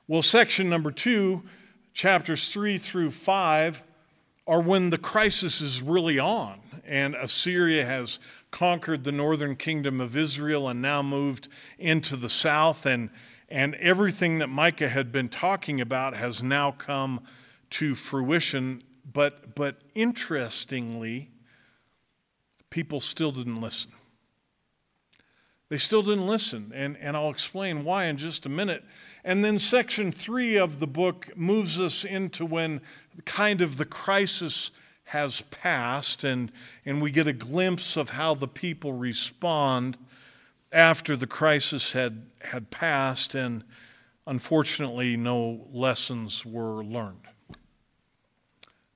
Well, 0.09 0.23
section 0.23 0.69
number 0.69 0.91
two, 0.91 1.41
chapters 1.93 2.51
three 2.51 2.77
through 2.77 3.11
five, 3.11 3.81
are 4.45 4.61
when 4.61 4.89
the 4.89 4.97
crisis 4.97 5.61
is 5.61 5.81
really 5.81 6.19
on 6.19 6.59
and 6.85 7.15
Assyria 7.15 7.85
has 7.85 8.19
conquered 8.51 9.03
the 9.03 9.11
northern 9.11 9.55
kingdom 9.55 9.99
of 9.99 10.15
Israel 10.15 10.69
and 10.69 10.81
now 10.81 11.01
moved 11.01 11.47
into 11.77 12.15
the 12.15 12.29
south. 12.29 12.85
And, 12.85 13.09
and 13.49 13.75
everything 13.75 14.39
that 14.39 14.47
Micah 14.47 14.89
had 14.89 15.11
been 15.11 15.29
talking 15.29 15.81
about 15.81 16.15
has 16.15 16.41
now 16.43 16.71
come 16.71 17.21
to 17.71 17.95
fruition. 17.95 18.81
But, 19.11 19.55
but 19.55 19.81
interestingly, 19.93 21.31
people 22.69 23.01
still 23.01 23.31
didn't 23.31 23.55
listen. 23.55 23.91
They 25.67 25.77
still 25.77 26.03
didn't 26.03 26.27
listen, 26.27 26.71
and, 26.75 26.95
and 26.97 27.17
I'll 27.17 27.31
explain 27.31 27.83
why 27.83 28.05
in 28.05 28.17
just 28.17 28.45
a 28.45 28.49
minute. 28.49 28.83
And 29.23 29.43
then 29.43 29.57
section 29.57 30.11
three 30.11 30.57
of 30.57 30.79
the 30.79 30.85
book 30.85 31.35
moves 31.35 31.79
us 31.81 32.05
into 32.05 32.45
when 32.45 32.81
kind 33.25 33.61
of 33.61 33.77
the 33.77 33.85
crisis 33.85 34.71
has 35.05 35.41
passed, 35.51 36.23
and, 36.23 36.51
and 36.85 37.01
we 37.01 37.11
get 37.11 37.27
a 37.27 37.33
glimpse 37.33 37.95
of 37.95 38.09
how 38.09 38.33
the 38.33 38.47
people 38.47 38.91
respond 38.93 39.97
after 40.73 41.15
the 41.15 41.27
crisis 41.27 41.93
had, 41.93 42.25
had 42.41 42.69
passed, 42.71 43.35
and 43.35 43.63
unfortunately, 44.27 45.15
no 45.15 45.65
lessons 45.71 46.45
were 46.45 46.83
learned. 46.83 47.27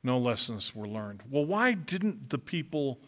No 0.03 0.17
lessons 0.17 0.75
were 0.75 0.87
learned. 0.87 1.21
Well, 1.29 1.45
why 1.45 1.73
didn't 1.73 2.29
the 2.29 2.39
people 2.39 2.99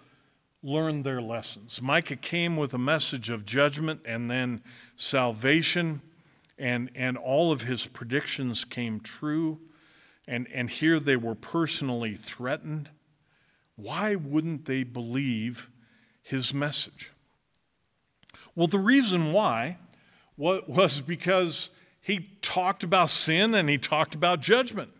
learn 0.61 1.01
their 1.01 1.21
lessons? 1.21 1.81
Micah 1.81 2.15
came 2.15 2.55
with 2.55 2.73
a 2.73 2.77
message 2.77 3.29
of 3.29 3.45
judgment 3.45 4.01
and 4.05 4.29
then 4.29 4.61
salvation, 4.95 6.01
and, 6.59 6.91
and 6.93 7.17
all 7.17 7.51
of 7.51 7.63
his 7.63 7.87
predictions 7.87 8.63
came 8.63 8.99
true, 8.99 9.59
and, 10.27 10.47
and 10.53 10.69
here 10.69 10.99
they 10.99 11.15
were 11.15 11.35
personally 11.35 12.15
threatened, 12.15 12.89
why 13.75 14.15
wouldn't 14.15 14.65
they 14.65 14.83
believe 14.83 15.69
his 16.21 16.53
message? 16.53 17.11
Well, 18.55 18.67
the 18.67 18.79
reason 18.79 19.31
why 19.31 19.77
was 20.37 21.01
because 21.01 21.71
he 22.01 22.29
talked 22.41 22.83
about 22.83 23.09
sin 23.09 23.53
and 23.53 23.69
he 23.69 23.77
talked 23.77 24.15
about 24.15 24.41
judgment. 24.41 24.91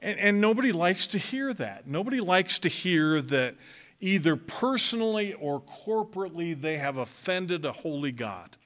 And, 0.00 0.18
and, 0.18 0.40
nobody 0.40 0.70
likes 0.70 1.08
to 1.08 1.18
hear 1.18 1.52
that. 1.54 1.88
Nobody 1.88 2.20
likes 2.20 2.60
to 2.60 2.68
hear 2.68 3.20
that 3.22 3.56
either 4.00 4.36
personally 4.36 5.34
or 5.34 5.60
corporately 5.60 6.58
they 6.58 6.76
have 6.76 6.98
offended 6.98 7.64
a 7.64 7.72
holy 7.72 8.12
God. 8.12 8.56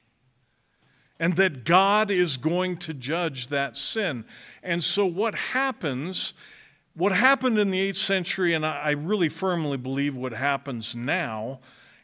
And 1.22 1.36
that 1.36 1.62
God 1.62 2.10
is 2.10 2.36
going 2.36 2.78
to 2.78 2.92
judge 2.92 3.46
that 3.46 3.76
sin. 3.76 4.24
And 4.60 4.82
so, 4.82 5.06
what 5.06 5.36
happens, 5.36 6.34
what 6.94 7.12
happened 7.12 7.60
in 7.60 7.70
the 7.70 7.90
8th 7.90 7.94
century, 7.94 8.54
and 8.54 8.66
I 8.66 8.90
really 8.90 9.28
firmly 9.28 9.76
believe 9.76 10.16
what 10.16 10.32
happens 10.32 10.96
now, 10.96 11.60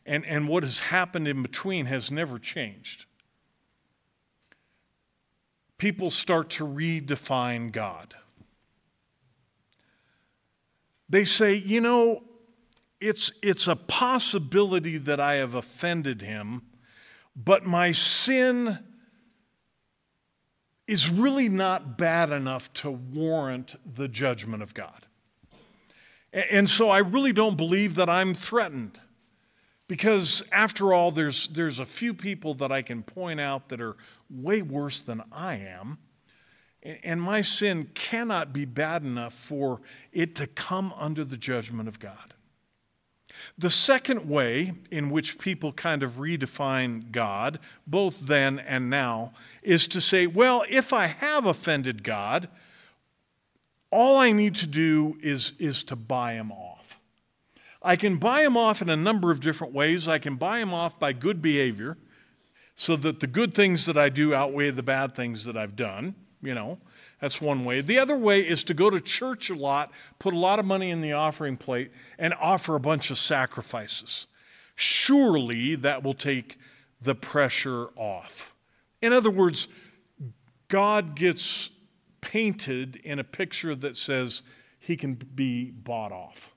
and, 0.06 0.24
and 0.24 0.46
what 0.46 0.62
has 0.62 0.78
happened 0.78 1.26
in 1.26 1.42
between 1.42 1.86
has 1.86 2.12
never 2.12 2.38
changed. 2.38 3.06
People 5.78 6.10
start 6.10 6.50
to 6.50 6.64
redefine 6.64 7.72
God. 7.72 8.14
They 11.08 11.24
say, 11.24 11.54
you 11.54 11.80
know, 11.80 12.22
it's, 13.00 13.32
it's 13.42 13.66
a 13.66 13.74
possibility 13.74 14.96
that 14.96 15.18
I 15.18 15.34
have 15.34 15.54
offended 15.54 16.22
him, 16.22 16.62
but 17.34 17.66
my 17.66 17.90
sin 17.90 18.78
is 20.88 21.10
really 21.10 21.50
not 21.50 21.98
bad 21.98 22.30
enough 22.30 22.72
to 22.72 22.90
warrant 22.90 23.76
the 23.94 24.08
judgment 24.08 24.62
of 24.62 24.72
God. 24.74 25.06
And 26.32 26.68
so 26.68 26.88
I 26.88 26.98
really 26.98 27.32
don't 27.32 27.56
believe 27.56 27.94
that 27.96 28.08
I'm 28.08 28.34
threatened. 28.34 28.98
Because 29.86 30.42
after 30.50 30.92
all, 30.92 31.10
there's, 31.10 31.48
there's 31.48 31.78
a 31.78 31.86
few 31.86 32.12
people 32.12 32.54
that 32.54 32.72
I 32.72 32.82
can 32.82 33.02
point 33.02 33.40
out 33.40 33.68
that 33.68 33.80
are 33.80 33.96
way 34.28 34.62
worse 34.62 35.00
than 35.00 35.22
I 35.30 35.56
am. 35.56 35.98
And 36.82 37.20
my 37.20 37.40
sin 37.40 37.90
cannot 37.94 38.52
be 38.52 38.64
bad 38.64 39.02
enough 39.02 39.34
for 39.34 39.80
it 40.12 40.34
to 40.36 40.46
come 40.46 40.92
under 40.96 41.24
the 41.24 41.36
judgment 41.36 41.88
of 41.88 41.98
God. 41.98 42.34
The 43.56 43.70
second 43.70 44.28
way 44.28 44.72
in 44.90 45.10
which 45.10 45.38
people 45.38 45.72
kind 45.72 46.02
of 46.02 46.12
redefine 46.12 47.10
God, 47.10 47.58
both 47.86 48.20
then 48.20 48.58
and 48.58 48.90
now, 48.90 49.32
is 49.62 49.88
to 49.88 50.00
say, 50.00 50.26
well, 50.26 50.64
if 50.68 50.92
I 50.92 51.06
have 51.06 51.46
offended 51.46 52.02
God, 52.02 52.48
all 53.90 54.18
I 54.18 54.32
need 54.32 54.54
to 54.56 54.66
do 54.66 55.16
is, 55.22 55.54
is 55.58 55.84
to 55.84 55.96
buy 55.96 56.34
him 56.34 56.52
off. 56.52 57.00
I 57.82 57.96
can 57.96 58.16
buy 58.16 58.42
him 58.42 58.56
off 58.56 58.82
in 58.82 58.90
a 58.90 58.96
number 58.96 59.30
of 59.30 59.40
different 59.40 59.72
ways. 59.72 60.08
I 60.08 60.18
can 60.18 60.36
buy 60.36 60.58
him 60.58 60.74
off 60.74 60.98
by 60.98 61.12
good 61.12 61.40
behavior 61.40 61.96
so 62.74 62.96
that 62.96 63.20
the 63.20 63.26
good 63.26 63.54
things 63.54 63.86
that 63.86 63.96
I 63.96 64.08
do 64.08 64.34
outweigh 64.34 64.70
the 64.70 64.82
bad 64.82 65.14
things 65.14 65.44
that 65.44 65.56
I've 65.56 65.76
done. 65.76 66.14
You 66.42 66.54
know, 66.54 66.78
that's 67.20 67.40
one 67.40 67.64
way. 67.64 67.80
The 67.80 67.98
other 67.98 68.16
way 68.16 68.40
is 68.40 68.62
to 68.64 68.74
go 68.74 68.90
to 68.90 69.00
church 69.00 69.50
a 69.50 69.54
lot, 69.54 69.90
put 70.18 70.34
a 70.34 70.38
lot 70.38 70.58
of 70.58 70.64
money 70.64 70.90
in 70.90 71.00
the 71.00 71.12
offering 71.12 71.56
plate, 71.56 71.90
and 72.18 72.32
offer 72.34 72.76
a 72.76 72.80
bunch 72.80 73.10
of 73.10 73.18
sacrifices. 73.18 74.28
Surely 74.76 75.74
that 75.76 76.02
will 76.04 76.14
take 76.14 76.58
the 77.00 77.14
pressure 77.14 77.86
off. 77.96 78.54
In 79.02 79.12
other 79.12 79.30
words, 79.30 79.68
God 80.68 81.16
gets 81.16 81.70
painted 82.20 82.96
in 82.96 83.18
a 83.18 83.24
picture 83.24 83.74
that 83.74 83.96
says 83.96 84.42
he 84.78 84.96
can 84.96 85.14
be 85.14 85.70
bought 85.70 86.12
off. 86.12 86.54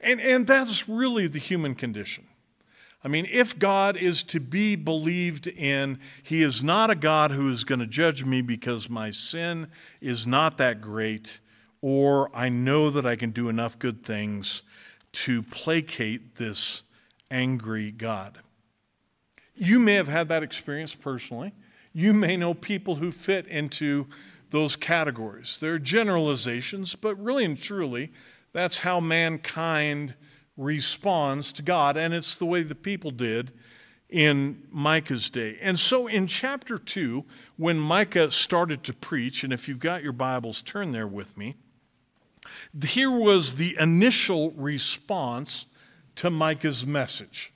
And, 0.00 0.20
and 0.20 0.46
that's 0.46 0.88
really 0.88 1.26
the 1.26 1.38
human 1.38 1.74
condition. 1.74 2.26
I 3.04 3.08
mean, 3.08 3.26
if 3.30 3.58
God 3.58 3.98
is 3.98 4.22
to 4.24 4.40
be 4.40 4.76
believed 4.76 5.46
in, 5.46 5.98
He 6.22 6.42
is 6.42 6.64
not 6.64 6.90
a 6.90 6.94
God 6.94 7.32
who 7.32 7.50
is 7.50 7.64
going 7.64 7.80
to 7.80 7.86
judge 7.86 8.24
me 8.24 8.40
because 8.40 8.88
my 8.88 9.10
sin 9.10 9.68
is 10.00 10.26
not 10.26 10.56
that 10.56 10.80
great, 10.80 11.38
or 11.82 12.34
I 12.34 12.48
know 12.48 12.88
that 12.88 13.04
I 13.04 13.16
can 13.16 13.30
do 13.30 13.50
enough 13.50 13.78
good 13.78 14.02
things 14.02 14.62
to 15.12 15.42
placate 15.42 16.36
this 16.36 16.82
angry 17.30 17.90
God. 17.90 18.38
You 19.54 19.78
may 19.78 19.94
have 19.94 20.08
had 20.08 20.28
that 20.28 20.42
experience 20.42 20.94
personally. 20.94 21.52
You 21.92 22.14
may 22.14 22.38
know 22.38 22.54
people 22.54 22.96
who 22.96 23.12
fit 23.12 23.46
into 23.46 24.06
those 24.48 24.76
categories. 24.76 25.58
They're 25.60 25.78
generalizations, 25.78 26.94
but 26.94 27.22
really 27.22 27.44
and 27.44 27.60
truly, 27.60 28.12
that's 28.52 28.78
how 28.78 28.98
mankind 28.98 30.14
responds 30.56 31.52
to 31.54 31.62
God, 31.62 31.96
and 31.96 32.14
it's 32.14 32.36
the 32.36 32.46
way 32.46 32.62
the 32.62 32.74
people 32.74 33.10
did 33.10 33.52
in 34.08 34.62
Micah's 34.70 35.30
day. 35.30 35.58
And 35.60 35.78
so 35.78 36.06
in 36.06 36.26
chapter 36.26 36.78
2, 36.78 37.24
when 37.56 37.78
Micah 37.78 38.30
started 38.30 38.84
to 38.84 38.92
preach, 38.92 39.42
and 39.42 39.52
if 39.52 39.68
you've 39.68 39.80
got 39.80 40.02
your 40.02 40.12
Bibles, 40.12 40.62
turn 40.62 40.92
there 40.92 41.08
with 41.08 41.36
me, 41.36 41.56
here 42.84 43.10
was 43.10 43.56
the 43.56 43.76
initial 43.80 44.52
response 44.52 45.66
to 46.16 46.30
Micah's 46.30 46.86
message. 46.86 47.52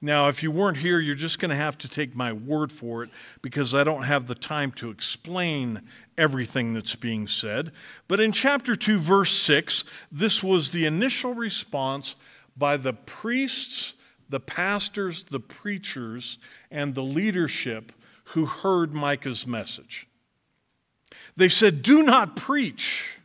Now, 0.00 0.28
if 0.28 0.42
you 0.42 0.50
weren't 0.50 0.76
here, 0.76 1.00
you're 1.00 1.16
just 1.16 1.40
going 1.40 1.50
to 1.50 1.56
have 1.56 1.76
to 1.78 1.88
take 1.88 2.14
my 2.14 2.32
word 2.32 2.70
for 2.70 3.02
it 3.02 3.10
because 3.42 3.74
I 3.74 3.82
don't 3.82 4.04
have 4.04 4.28
the 4.28 4.34
time 4.34 4.70
to 4.72 4.90
explain 4.90 5.82
everything 6.18 6.74
that's 6.74 6.96
being 6.96 7.26
said. 7.26 7.72
But 8.08 8.20
in 8.20 8.32
chapter 8.32 8.76
2, 8.76 8.98
verse 8.98 9.32
6, 9.32 9.84
this 10.12 10.42
was 10.42 10.70
the 10.70 10.84
initial 10.84 11.32
response 11.32 12.16
by 12.56 12.76
the 12.76 12.92
priests, 12.92 13.94
the 14.28 14.40
pastors, 14.40 15.24
the 15.24 15.40
preachers, 15.40 16.38
and 16.70 16.94
the 16.94 17.02
leadership 17.02 17.92
who 18.24 18.44
heard 18.44 18.92
Micah's 18.92 19.46
message. 19.46 20.06
They 21.36 21.48
said, 21.48 21.82
Do 21.82 22.02
not 22.02 22.36
preach. 22.36 23.18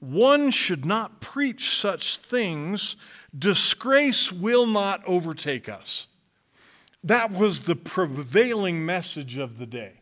One 0.00 0.50
should 0.50 0.84
not 0.84 1.22
preach 1.22 1.78
such 1.80 2.18
things 2.18 2.96
disgrace 3.36 4.30
will 4.30 4.66
not 4.66 5.02
overtake 5.06 5.68
us. 5.68 6.08
That 7.02 7.32
was 7.32 7.62
the 7.62 7.76
prevailing 7.76 8.84
message 8.84 9.38
of 9.38 9.58
the 9.58 9.66
day. 9.66 9.94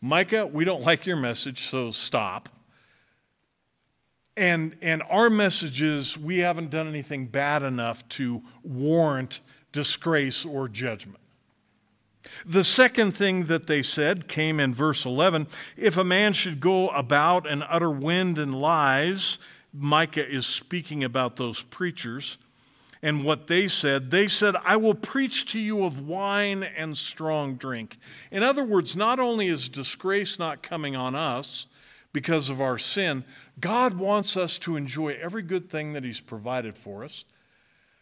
Micah, 0.00 0.46
we 0.46 0.64
don't 0.64 0.82
like 0.82 1.06
your 1.06 1.16
message, 1.16 1.62
so 1.62 1.90
stop. 1.90 2.48
And, 4.36 4.76
and 4.80 5.02
our 5.10 5.28
message 5.28 5.82
is 5.82 6.16
we 6.16 6.38
haven't 6.38 6.70
done 6.70 6.86
anything 6.86 7.26
bad 7.26 7.64
enough 7.64 8.08
to 8.10 8.42
warrant 8.62 9.40
disgrace 9.72 10.44
or 10.44 10.68
judgment. 10.68 11.18
The 12.46 12.62
second 12.62 13.12
thing 13.12 13.46
that 13.46 13.66
they 13.66 13.82
said 13.82 14.28
came 14.28 14.60
in 14.60 14.74
verse 14.74 15.04
11 15.04 15.48
if 15.76 15.96
a 15.96 16.04
man 16.04 16.32
should 16.32 16.60
go 16.60 16.88
about 16.90 17.50
and 17.50 17.64
utter 17.68 17.90
wind 17.90 18.38
and 18.38 18.54
lies, 18.54 19.38
Micah 19.72 20.28
is 20.28 20.46
speaking 20.46 21.02
about 21.02 21.36
those 21.36 21.62
preachers 21.62 22.38
and 23.02 23.24
what 23.24 23.46
they 23.46 23.68
said. 23.68 24.10
They 24.10 24.26
said, 24.28 24.56
I 24.64 24.76
will 24.76 24.94
preach 24.94 25.46
to 25.52 25.58
you 25.58 25.84
of 25.84 26.06
wine 26.06 26.62
and 26.62 26.96
strong 26.96 27.54
drink. 27.54 27.98
In 28.30 28.42
other 28.42 28.64
words, 28.64 28.96
not 28.96 29.20
only 29.20 29.48
is 29.48 29.68
disgrace 29.68 30.38
not 30.38 30.62
coming 30.62 30.96
on 30.96 31.14
us 31.14 31.66
because 32.12 32.50
of 32.50 32.60
our 32.60 32.78
sin, 32.78 33.24
God 33.60 33.94
wants 33.94 34.36
us 34.36 34.58
to 34.60 34.76
enjoy 34.76 35.16
every 35.20 35.42
good 35.42 35.70
thing 35.70 35.92
that 35.92 36.04
He's 36.04 36.20
provided 36.20 36.76
for 36.76 37.04
us. 37.04 37.24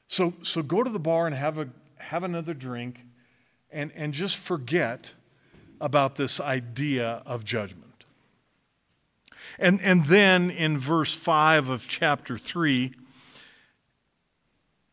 So, 0.08 0.34
so 0.42 0.62
go 0.62 0.82
to 0.82 0.90
the 0.90 0.98
bar 0.98 1.26
and 1.26 1.34
have, 1.34 1.58
a, 1.58 1.68
have 1.98 2.22
another 2.22 2.54
drink 2.54 3.04
and, 3.70 3.90
and 3.94 4.14
just 4.14 4.36
forget 4.38 5.12
about 5.80 6.16
this 6.16 6.40
idea 6.40 7.22
of 7.26 7.44
judgment. 7.44 7.82
And, 9.58 9.80
and 9.80 10.06
then 10.06 10.50
in 10.50 10.78
verse 10.78 11.14
5 11.14 11.68
of 11.68 11.86
chapter 11.88 12.38
3, 12.38 12.92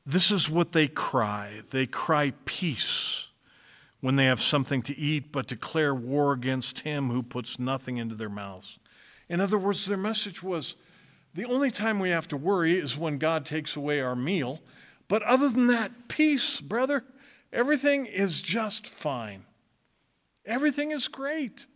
this 0.06 0.32
is 0.32 0.50
what 0.50 0.72
they 0.72 0.88
cry. 0.88 1.62
They 1.72 1.86
cry 1.86 2.34
peace 2.46 3.28
when 4.02 4.18
they 4.18 4.26
have 4.26 4.42
something 4.42 4.82
to 4.84 4.98
eat, 4.98 5.32
but 5.32 5.48
declare 5.48 5.96
war 5.96 6.34
against 6.34 6.80
him 6.80 7.10
who 7.10 7.24
puts 7.24 7.58
nothing 7.58 7.98
into 7.98 8.16
their 8.16 8.30
mouths. 8.30 8.80
In 9.30 9.40
other 9.40 9.58
words, 9.58 9.86
their 9.86 9.98
message 9.98 10.44
was 10.44 10.76
the 11.34 11.46
only 11.46 11.72
time 11.72 12.00
we 12.00 12.10
have 12.10 12.28
to 12.28 12.38
worry 12.38 12.78
is 12.78 12.98
when 12.98 13.18
God 13.18 13.46
takes 13.46 13.76
away 13.76 14.02
our 14.02 14.16
meal. 14.16 14.60
But 15.08 15.24
other 15.24 15.50
than 15.50 15.68
that, 15.68 16.08
peace, 16.08 16.60
brother. 16.60 17.04
Everything 17.52 18.06
is 18.06 18.42
just 18.42 18.88
fine. 18.88 19.46
Everything 20.46 20.92
is 20.92 21.08
great. 21.08 21.68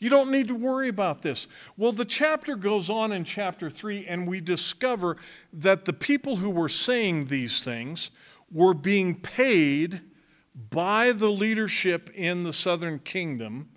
You 0.00 0.10
don't 0.10 0.30
need 0.30 0.48
to 0.48 0.54
worry 0.54 0.88
about 0.88 1.22
this. 1.22 1.48
Well, 1.76 1.92
the 1.92 2.04
chapter 2.04 2.54
goes 2.54 2.88
on 2.88 3.10
in 3.10 3.24
chapter 3.24 3.68
3, 3.68 4.06
and 4.06 4.28
we 4.28 4.40
discover 4.40 5.16
that 5.52 5.84
the 5.84 5.92
people 5.92 6.36
who 6.36 6.50
were 6.50 6.68
saying 6.68 7.26
these 7.26 7.64
things 7.64 8.10
were 8.52 8.74
being 8.74 9.16
paid 9.16 10.00
by 10.70 11.12
the 11.12 11.30
leadership 11.30 12.10
in 12.14 12.44
the 12.44 12.52
southern 12.52 13.00
kingdom 13.00 13.68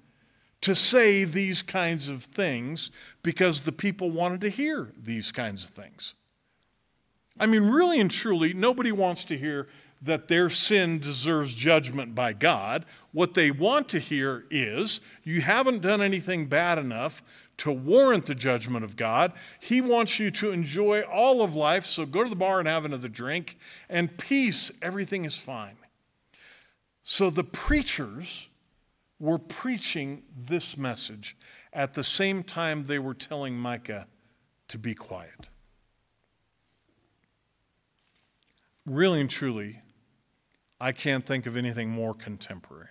to 0.62 0.76
say 0.76 1.24
these 1.24 1.64
kinds 1.64 2.08
of 2.08 2.24
things 2.24 2.92
because 3.24 3.62
the 3.62 3.72
people 3.72 4.12
wanted 4.12 4.42
to 4.42 4.50
hear 4.50 4.92
these 5.02 5.32
kinds 5.32 5.64
of 5.64 5.72
things. 5.72 6.14
I 7.40 7.48
mean, 7.48 7.70
really 7.70 8.00
and 8.00 8.12
truly, 8.12 8.54
nobody 8.54 8.92
wants 8.92 9.26
to 9.26 9.38
hear 9.38 9.68
that 10.02 10.28
their 10.28 10.50
sin 10.50 11.00
deserves 11.00 11.54
judgment 11.54 12.16
by 12.16 12.34
God. 12.34 12.86
What 13.12 13.34
they 13.34 13.52
want 13.52 13.90
to 13.90 14.00
hear 14.00 14.46
is, 14.50 15.00
you 15.24 15.42
haven't 15.42 15.82
done 15.82 16.02
anything 16.02 16.48
bad 16.48 16.78
enough 16.78 17.24
to 17.58 17.72
warrant 17.72 18.26
the 18.26 18.34
judgment 18.34 18.84
of 18.84 18.96
God. 18.96 19.34
He 19.60 19.82
wants 19.82 20.20
you 20.20 20.32
to 20.32 20.52
enjoy 20.52 21.02
all 21.02 21.44
of 21.44 21.56
life, 21.56 21.86
so 21.86 22.06
go 22.06 22.24
to 22.24 22.30
the 22.30 22.36
bar 22.36 22.60
and 22.60 22.68
have 22.68 22.86
another 22.86 23.10
drink, 23.10 23.58
and 23.90 24.18
peace, 24.18 24.72
everything 24.82 25.26
is 25.26 25.38
fine. 25.38 25.78
So 27.04 27.30
the 27.30 27.44
preachers 27.44 28.50
were 29.20 29.38
preaching 29.38 30.24
this 30.36 30.78
message 30.78 31.38
at 31.74 31.94
the 31.94 32.04
same 32.04 32.42
time 32.42 32.86
they 32.86 32.98
were 32.98 33.14
telling 33.14 33.56
Micah 33.56 34.08
to 34.70 34.80
be 34.80 34.96
quiet. 34.96 35.50
Really 38.88 39.22
and 39.22 39.30
truly, 39.30 39.80
I 40.82 40.94
can't 40.94 41.24
think 41.24 41.46
of 41.46 41.56
anything 41.56 41.90
more 41.90 42.16
contemporary. 42.16 42.88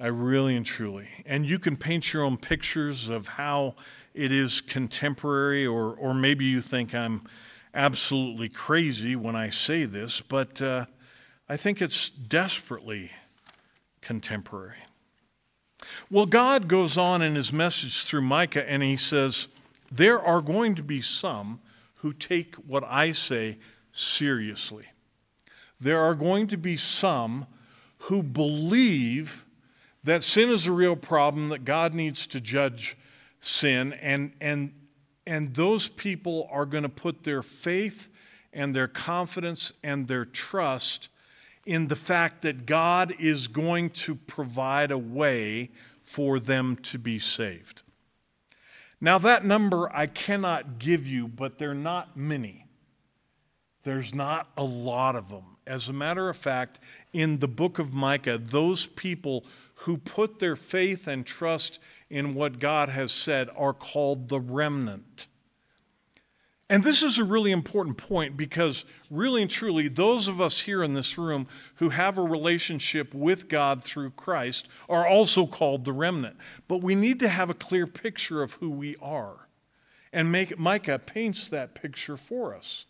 I 0.00 0.06
really 0.06 0.56
and 0.56 0.64
truly. 0.64 1.06
And 1.26 1.44
you 1.44 1.58
can 1.58 1.76
paint 1.76 2.14
your 2.14 2.22
own 2.22 2.38
pictures 2.38 3.10
of 3.10 3.28
how 3.28 3.74
it 4.14 4.32
is 4.32 4.62
contemporary, 4.62 5.66
or, 5.66 5.92
or 5.92 6.14
maybe 6.14 6.46
you 6.46 6.62
think 6.62 6.94
I'm 6.94 7.26
absolutely 7.74 8.48
crazy 8.48 9.16
when 9.16 9.36
I 9.36 9.50
say 9.50 9.84
this, 9.84 10.22
but 10.22 10.62
uh, 10.62 10.86
I 11.46 11.58
think 11.58 11.82
it's 11.82 12.08
desperately 12.08 13.10
contemporary. 14.00 14.78
Well, 16.10 16.26
God 16.26 16.68
goes 16.68 16.96
on 16.96 17.20
in 17.20 17.34
his 17.34 17.52
message 17.52 18.04
through 18.04 18.22
Micah 18.22 18.68
and 18.68 18.82
he 18.82 18.96
says, 18.96 19.48
There 19.92 20.18
are 20.18 20.40
going 20.40 20.74
to 20.76 20.82
be 20.82 21.02
some 21.02 21.60
who 21.96 22.14
take 22.14 22.54
what 22.54 22.82
I 22.84 23.12
say 23.12 23.58
seriously. 23.92 24.86
There 25.80 26.00
are 26.00 26.14
going 26.14 26.46
to 26.48 26.56
be 26.56 26.76
some 26.76 27.46
who 28.02 28.22
believe 28.22 29.44
that 30.04 30.22
sin 30.22 30.48
is 30.48 30.66
a 30.66 30.72
real 30.72 30.96
problem, 30.96 31.48
that 31.50 31.64
God 31.64 31.94
needs 31.94 32.26
to 32.28 32.40
judge 32.40 32.96
sin, 33.40 33.92
and, 33.94 34.32
and, 34.40 34.72
and 35.26 35.54
those 35.54 35.88
people 35.88 36.48
are 36.50 36.66
going 36.66 36.82
to 36.82 36.88
put 36.88 37.24
their 37.24 37.42
faith 37.42 38.10
and 38.52 38.74
their 38.74 38.88
confidence 38.88 39.72
and 39.82 40.08
their 40.08 40.24
trust 40.24 41.10
in 41.66 41.88
the 41.88 41.96
fact 41.96 42.42
that 42.42 42.64
God 42.64 43.14
is 43.18 43.46
going 43.46 43.90
to 43.90 44.14
provide 44.14 44.90
a 44.90 44.98
way 44.98 45.70
for 46.00 46.40
them 46.40 46.76
to 46.76 46.98
be 46.98 47.18
saved. 47.18 47.82
Now, 49.00 49.18
that 49.18 49.44
number 49.44 49.94
I 49.94 50.06
cannot 50.06 50.78
give 50.78 51.06
you, 51.06 51.28
but 51.28 51.58
they're 51.58 51.74
not 51.74 52.16
many. 52.16 52.66
There's 53.84 54.14
not 54.14 54.48
a 54.56 54.64
lot 54.64 55.14
of 55.14 55.28
them. 55.28 55.57
As 55.68 55.90
a 55.90 55.92
matter 55.92 56.30
of 56.30 56.36
fact, 56.36 56.80
in 57.12 57.40
the 57.40 57.46
book 57.46 57.78
of 57.78 57.92
Micah, 57.92 58.38
those 58.38 58.86
people 58.86 59.44
who 59.74 59.98
put 59.98 60.38
their 60.38 60.56
faith 60.56 61.06
and 61.06 61.26
trust 61.26 61.78
in 62.08 62.34
what 62.34 62.58
God 62.58 62.88
has 62.88 63.12
said 63.12 63.50
are 63.54 63.74
called 63.74 64.30
the 64.30 64.40
remnant. 64.40 65.28
And 66.70 66.82
this 66.82 67.02
is 67.02 67.18
a 67.18 67.24
really 67.24 67.52
important 67.52 67.98
point 67.98 68.36
because, 68.36 68.86
really 69.10 69.42
and 69.42 69.50
truly, 69.50 69.88
those 69.88 70.26
of 70.26 70.40
us 70.40 70.60
here 70.60 70.82
in 70.82 70.94
this 70.94 71.18
room 71.18 71.46
who 71.76 71.90
have 71.90 72.16
a 72.16 72.22
relationship 72.22 73.12
with 73.12 73.48
God 73.48 73.84
through 73.84 74.10
Christ 74.10 74.68
are 74.88 75.06
also 75.06 75.46
called 75.46 75.84
the 75.84 75.92
remnant. 75.92 76.36
But 76.66 76.82
we 76.82 76.94
need 76.94 77.20
to 77.20 77.28
have 77.28 77.50
a 77.50 77.54
clear 77.54 77.86
picture 77.86 78.42
of 78.42 78.54
who 78.54 78.70
we 78.70 78.96
are. 79.02 79.48
And 80.14 80.32
Micah 80.56 80.98
paints 80.98 81.50
that 81.50 81.74
picture 81.74 82.16
for 82.16 82.54
us. 82.54 82.86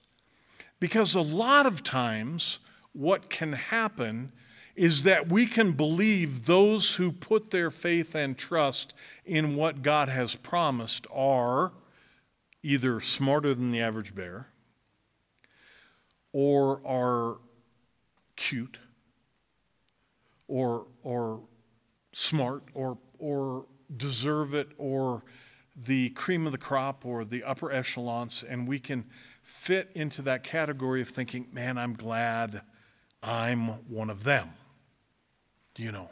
Because 0.81 1.17
a 1.17 1.21
lot 1.21 1.67
of 1.67 1.83
times, 1.83 2.61
what 2.93 3.31
can 3.31 3.53
happen 3.53 4.33
is 4.75 5.03
that 5.03 5.29
we 5.29 5.45
can 5.45 5.73
believe 5.73 6.47
those 6.47 6.95
who 6.97 7.11
put 7.11 7.51
their 7.51 7.71
faith 7.71 8.15
and 8.15 8.39
trust 8.39 8.95
in 9.25 9.57
what 9.57 9.83
God 9.83 10.09
has 10.09 10.37
promised 10.37 11.07
are 11.13 11.73
either 12.63 13.01
smarter 13.01 13.55
than 13.55 13.71
the 13.71 13.81
average 13.81 14.15
bear 14.15 14.49
or 16.33 16.81
are 16.87 17.39
cute 18.37 18.79
or, 20.47 20.87
or 21.03 21.41
smart 22.13 22.63
or, 22.75 22.99
or 23.19 23.67
deserve 23.97 24.55
it 24.55 24.69
or 24.79 25.25
the 25.77 26.11
cream 26.11 26.47
of 26.47 26.53
the 26.53 26.59
crop 26.59 27.05
or 27.07 27.25
the 27.25 27.45
upper 27.45 27.71
echelons, 27.71 28.43
and 28.43 28.67
we 28.67 28.79
can 28.79 29.05
fit 29.43 29.91
into 29.95 30.23
that 30.23 30.43
category 30.43 31.01
of 31.01 31.09
thinking, 31.09 31.47
man, 31.53 31.79
I'm 31.79 31.95
glad 31.95 32.63
I'm 33.23 33.69
one 33.89 34.11
of 34.11 34.25
them. 34.25 34.51
Do 35.75 35.83
you 35.83 35.93
know? 35.93 36.09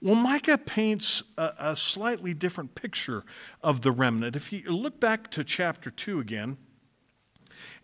Well, 0.00 0.14
Micah 0.14 0.58
paints 0.58 1.22
a, 1.36 1.52
a, 1.58 1.76
slightly 1.76 2.34
different 2.34 2.74
picture 2.74 3.24
of 3.62 3.82
the 3.82 3.90
remnant. 3.90 4.36
If 4.36 4.52
you 4.52 4.70
look 4.70 5.00
back 5.00 5.30
to 5.32 5.42
chapter 5.42 5.90
2 5.90 6.20
again, 6.20 6.56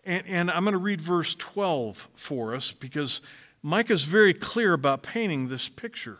and, 0.05 0.25
and 0.25 0.51
I'm 0.51 0.63
going 0.63 0.73
to 0.73 0.77
read 0.77 1.01
verse 1.01 1.35
12 1.35 2.09
for 2.13 2.55
us 2.55 2.71
because 2.71 3.21
Micah 3.61 3.93
is 3.93 4.03
very 4.03 4.33
clear 4.33 4.73
about 4.73 5.03
painting 5.03 5.49
this 5.49 5.67
picture. 5.67 6.19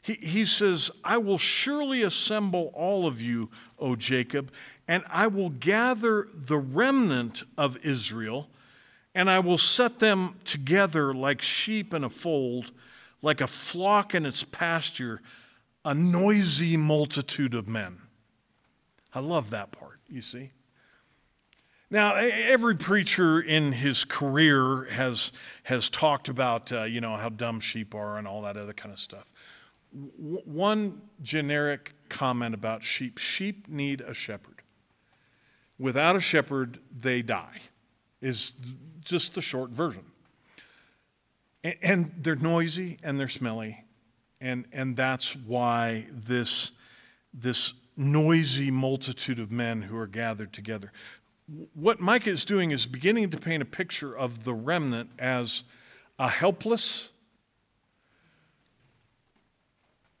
He, 0.00 0.14
he 0.14 0.44
says, 0.44 0.90
I 1.02 1.16
will 1.18 1.38
surely 1.38 2.02
assemble 2.02 2.70
all 2.74 3.06
of 3.06 3.22
you, 3.22 3.50
O 3.78 3.96
Jacob, 3.96 4.50
and 4.86 5.02
I 5.08 5.26
will 5.26 5.50
gather 5.50 6.28
the 6.34 6.58
remnant 6.58 7.42
of 7.56 7.78
Israel, 7.78 8.50
and 9.14 9.30
I 9.30 9.38
will 9.38 9.58
set 9.58 9.98
them 9.98 10.36
together 10.44 11.14
like 11.14 11.42
sheep 11.42 11.94
in 11.94 12.04
a 12.04 12.10
fold 12.10 12.72
like 13.24 13.40
a 13.40 13.46
flock 13.46 14.14
in 14.14 14.26
its 14.26 14.44
pasture, 14.44 15.22
a 15.82 15.94
noisy 15.94 16.76
multitude 16.76 17.54
of 17.54 17.66
men. 17.66 17.98
I 19.14 19.20
love 19.20 19.48
that 19.50 19.72
part, 19.72 19.98
you 20.08 20.20
see. 20.20 20.50
Now, 21.90 22.16
every 22.16 22.76
preacher 22.76 23.40
in 23.40 23.72
his 23.72 24.04
career 24.04 24.84
has, 24.90 25.32
has 25.62 25.88
talked 25.88 26.28
about, 26.28 26.70
uh, 26.70 26.82
you 26.82 27.00
know, 27.00 27.16
how 27.16 27.30
dumb 27.30 27.60
sheep 27.60 27.94
are 27.94 28.18
and 28.18 28.28
all 28.28 28.42
that 28.42 28.58
other 28.58 28.72
kind 28.74 28.92
of 28.92 28.98
stuff. 28.98 29.32
W- 29.94 30.42
one 30.44 31.00
generic 31.22 31.94
comment 32.10 32.54
about 32.54 32.82
sheep 32.82 33.16
sheep 33.16 33.68
need 33.68 34.02
a 34.02 34.12
shepherd. 34.12 34.62
Without 35.78 36.14
a 36.14 36.20
shepherd, 36.20 36.78
they 36.94 37.22
die, 37.22 37.60
is 38.24 38.54
just 39.04 39.34
the 39.34 39.42
short 39.42 39.70
version. 39.70 40.04
And, 41.62 41.76
and 41.82 42.12
they're 42.18 42.34
noisy 42.34 42.98
and 43.02 43.20
they're 43.20 43.28
smelly. 43.28 43.84
And, 44.40 44.66
and 44.72 44.96
that's 44.96 45.36
why 45.36 46.06
this, 46.10 46.72
this 47.32 47.74
noisy 47.96 48.70
multitude 48.70 49.38
of 49.38 49.52
men 49.52 49.82
who 49.82 49.96
are 49.96 50.06
gathered 50.06 50.52
together. 50.52 50.90
What 51.74 52.00
Micah 52.00 52.30
is 52.30 52.46
doing 52.46 52.70
is 52.70 52.86
beginning 52.86 53.30
to 53.30 53.36
paint 53.36 53.62
a 53.62 53.66
picture 53.66 54.16
of 54.16 54.44
the 54.44 54.54
remnant 54.54 55.10
as 55.18 55.64
a 56.18 56.28
helpless 56.28 57.10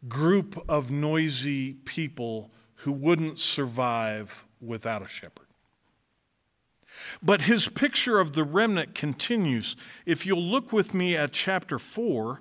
group 0.06 0.62
of 0.68 0.90
noisy 0.90 1.72
people 1.72 2.50
who 2.74 2.92
wouldn't 2.92 3.38
survive 3.38 4.44
without 4.60 5.00
a 5.00 5.08
shepherd. 5.08 5.43
But 7.22 7.42
his 7.42 7.68
picture 7.68 8.18
of 8.20 8.34
the 8.34 8.44
remnant 8.44 8.94
continues. 8.94 9.76
If 10.06 10.26
you'll 10.26 10.42
look 10.42 10.72
with 10.72 10.94
me 10.94 11.16
at 11.16 11.32
chapter 11.32 11.78
4, 11.78 12.40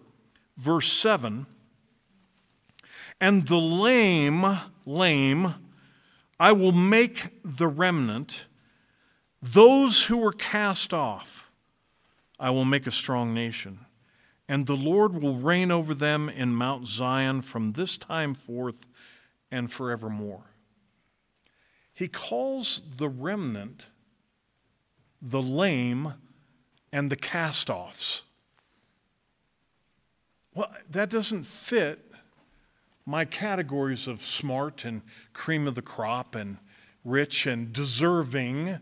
verse 0.58 0.92
7, 0.92 1.46
and 3.20 3.48
the 3.48 3.58
lame, 3.58 4.60
lame, 4.86 5.56
I 6.40 6.52
will 6.52 6.72
make 6.72 7.32
the 7.44 7.68
remnant, 7.68 8.48
those 9.42 10.06
who 10.06 10.18
were 10.18 10.34
cast 10.34 10.94
off, 10.94 11.52
I 12.40 12.50
will 12.50 12.66
make 12.66 12.88
a 12.88 12.92
strong 12.92 13.34
nation. 13.34 13.86
And 14.50 14.68
the 14.68 14.76
Lord 14.76 15.22
will 15.22 15.38
reign 15.38 15.72
over 15.72 15.94
them 15.94 16.28
in 16.28 16.54
Mount 16.54 16.88
Zion 16.88 17.42
from 17.42 17.74
this 17.74 17.98
time 17.98 18.34
forth 18.34 18.88
and 19.50 19.72
forevermore. 19.72 20.44
He 21.94 22.08
calls 22.08 22.82
the 22.98 23.08
remnant 23.08 23.90
the 25.24 25.42
lame, 25.42 26.14
and 26.92 27.10
the 27.10 27.16
cast 27.16 27.70
offs. 27.70 28.26
Well, 30.54 30.72
that 30.92 31.10
doesn't 31.10 31.44
fit 31.44 32.12
my 33.06 33.26
categories 33.26 34.08
of 34.08 34.22
smart 34.22 34.86
and 34.86 35.02
cream 35.34 35.68
of 35.68 35.76
the 35.76 35.82
crop 35.82 36.36
and 36.36 36.58
rich 37.04 37.48
and 37.48 37.74
deserving. 37.74 38.80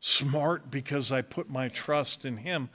Smart 0.00 0.70
because 0.70 1.12
I 1.12 1.22
put 1.22 1.48
my 1.48 1.68
trust 1.68 2.24
in 2.24 2.38
Him. 2.38 2.68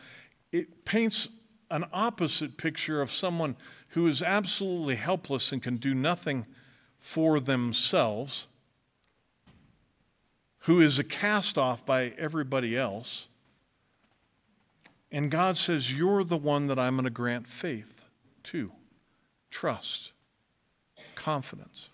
It 0.51 0.85
paints 0.85 1.29
an 1.69 1.85
opposite 1.91 2.57
picture 2.57 3.01
of 3.01 3.11
someone 3.11 3.57
who 3.89 4.07
is 4.07 4.23
absolutely 4.23 4.95
helpless 4.95 5.51
and 5.51 5.61
can 5.61 5.77
do 5.77 5.93
nothing 5.93 6.45
for 6.97 7.39
themselves, 7.39 8.47
who 10.67 10.81
is 10.81 10.99
a 10.99 11.03
cast 11.03 11.57
off 11.57 11.85
by 11.85 12.11
everybody 12.17 12.77
else. 12.77 13.29
And 15.13 15.31
God 15.31 15.55
says, 15.55 15.93
You're 15.93 16.25
the 16.25 16.35
one 16.35 16.67
that 16.67 16.77
I'm 16.77 16.95
going 16.95 17.05
to 17.05 17.09
grant 17.09 17.47
faith 17.47 18.03
to, 18.43 18.73
trust, 19.49 20.11
confidence. 21.15 21.89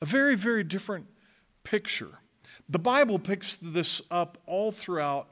A 0.00 0.04
very, 0.04 0.36
very 0.36 0.62
different 0.62 1.06
picture. 1.64 2.20
The 2.68 2.78
Bible 2.78 3.18
picks 3.18 3.56
this 3.56 4.00
up 4.08 4.38
all 4.46 4.70
throughout 4.70 5.26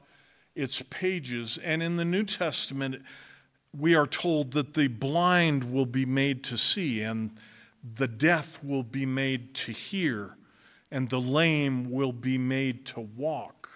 its 0.53 0.81
pages, 0.89 1.57
and 1.63 1.81
in 1.81 1.95
the 1.95 2.03
New 2.03 2.25
Testament, 2.25 3.01
we 3.73 3.95
are 3.95 4.07
told 4.07 4.51
that 4.51 4.73
the 4.73 4.87
blind 4.87 5.71
will 5.71 5.85
be 5.85 6.05
made 6.05 6.43
to 6.43 6.57
see, 6.57 7.03
and 7.03 7.31
the 7.93 8.07
deaf 8.09 8.61
will 8.61 8.83
be 8.83 9.05
made 9.05 9.53
to 9.53 9.71
hear, 9.71 10.35
and 10.91 11.09
the 11.09 11.19
lame 11.19 11.91
will 11.91 12.13
be 12.13 12.37
made 12.37 12.85
to 12.87 13.01
walk. 13.01 13.69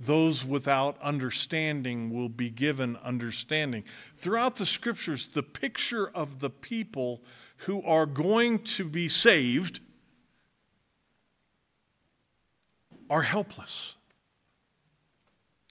Those 0.00 0.44
without 0.44 1.00
understanding 1.00 2.10
will 2.10 2.28
be 2.28 2.50
given 2.50 2.96
understanding. 2.96 3.84
Throughout 4.16 4.56
the 4.56 4.66
scriptures, 4.66 5.28
the 5.28 5.42
picture 5.42 6.08
of 6.08 6.40
the 6.40 6.50
people 6.50 7.22
who 7.58 7.80
are 7.82 8.06
going 8.06 8.58
to 8.60 8.84
be 8.84 9.08
saved 9.08 9.80
are 13.08 13.22
helpless, 13.22 13.96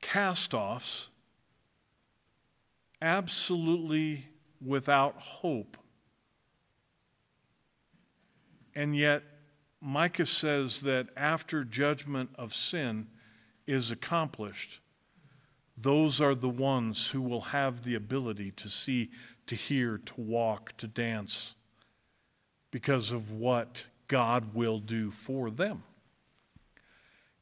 cast 0.01 0.53
offs, 0.53 1.09
absolutely 3.01 4.25
without 4.65 5.15
hope. 5.17 5.77
And 8.73 8.95
yet, 8.95 9.23
Micah 9.83 10.25
says 10.25 10.79
that 10.81 11.09
after 11.17 11.65
judgment 11.65 12.29
of 12.35 12.53
sin 12.53 13.05
is 13.67 13.91
accomplished, 13.91 14.79
those 15.77 16.21
are 16.21 16.35
the 16.35 16.47
ones 16.47 17.09
who 17.09 17.21
will 17.21 17.41
have 17.41 17.83
the 17.83 17.95
ability 17.95 18.51
to 18.51 18.69
see, 18.69 19.09
to 19.47 19.55
hear, 19.55 19.97
to 19.97 20.13
walk, 20.21 20.75
to 20.77 20.87
dance 20.87 21.55
because 22.71 23.11
of 23.11 23.33
what 23.33 23.85
God 24.07 24.55
will 24.55 24.79
do 24.79 25.11
for 25.11 25.51
them. 25.51 25.83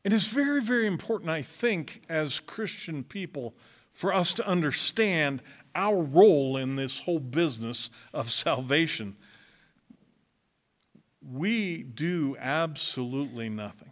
It 0.03 0.11
is 0.11 0.25
very, 0.25 0.61
very 0.61 0.87
important, 0.87 1.29
I 1.29 1.43
think, 1.43 2.01
as 2.09 2.39
Christian 2.39 3.03
people, 3.03 3.53
for 3.91 4.13
us 4.13 4.33
to 4.35 4.47
understand 4.47 5.43
our 5.75 6.01
role 6.01 6.57
in 6.57 6.75
this 6.75 6.99
whole 6.99 7.19
business 7.19 7.91
of 8.13 8.31
salvation. 8.31 9.15
We 11.21 11.83
do 11.83 12.35
absolutely 12.39 13.49
nothing. 13.49 13.91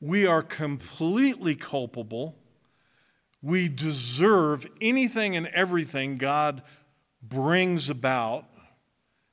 We 0.00 0.26
are 0.26 0.42
completely 0.42 1.54
culpable. 1.54 2.36
We 3.42 3.68
deserve 3.68 4.66
anything 4.80 5.36
and 5.36 5.46
everything 5.48 6.18
God 6.18 6.62
brings 7.22 7.90
about 7.90 8.46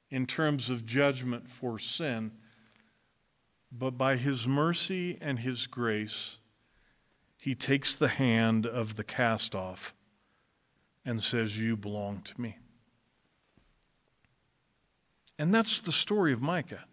in 0.09 0.25
terms 0.25 0.69
of 0.69 0.85
judgment 0.85 1.47
for 1.47 1.79
sin. 1.79 2.31
But 3.71 3.91
by 3.91 4.15
his 4.15 4.47
mercy 4.47 5.17
and 5.21 5.39
his 5.39 5.67
grace, 5.67 6.39
he 7.41 7.55
takes 7.55 7.95
the 7.95 8.07
hand 8.07 8.65
of 8.65 8.95
the 8.95 9.03
cast 9.03 9.55
off 9.55 9.93
and 11.05 11.21
says, 11.21 11.59
You 11.59 11.77
belong 11.77 12.21
to 12.21 12.41
me. 12.41 12.57
And 15.37 15.53
that's 15.53 15.79
the 15.79 15.91
story 15.91 16.33
of 16.33 16.41
Micah. 16.41 16.85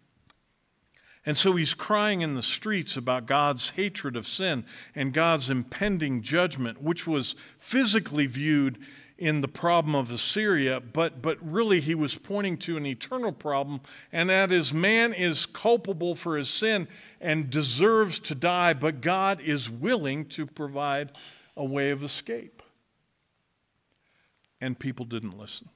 And 1.25 1.37
so 1.37 1.55
he's 1.55 1.73
crying 1.73 2.21
in 2.21 2.35
the 2.35 2.41
streets 2.41 2.97
about 2.97 3.25
God's 3.25 3.69
hatred 3.71 4.17
of 4.17 4.27
sin 4.27 4.65
and 4.93 5.13
God's 5.13 5.49
impending 5.49 6.21
judgment, 6.21 6.81
which 6.81 7.07
was 7.07 7.35
physically 7.57 8.25
viewed 8.25 8.77
in 9.17 9.39
the 9.39 9.47
problem 9.47 9.95
of 9.95 10.11
Assyria, 10.11 10.81
but, 10.81 11.21
but 11.21 11.37
really 11.41 11.79
he 11.79 11.95
was 11.95 12.17
pointing 12.17 12.57
to 12.57 12.75
an 12.75 12.85
eternal 12.85 13.31
problem, 13.31 13.79
and 14.11 14.29
that 14.29 14.51
is 14.51 14.73
man 14.73 15.13
is 15.13 15.45
culpable 15.45 16.13
for 16.13 16.35
his 16.35 16.49
sin 16.49 16.89
and 17.21 17.49
deserves 17.49 18.19
to 18.19 18.35
die, 18.35 18.73
but 18.73 18.99
God 18.99 19.39
is 19.39 19.69
willing 19.69 20.25
to 20.25 20.45
provide 20.45 21.11
a 21.55 21.63
way 21.63 21.91
of 21.91 22.03
escape. 22.03 22.61
And 24.59 24.77
people 24.77 25.05
didn't 25.05 25.37
listen. 25.37 25.69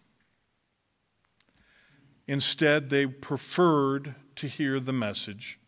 Instead, 2.27 2.89
they 2.89 3.05
preferred 3.05 4.15
to 4.35 4.47
hear 4.47 4.79
the 4.79 4.93
message 4.93 5.59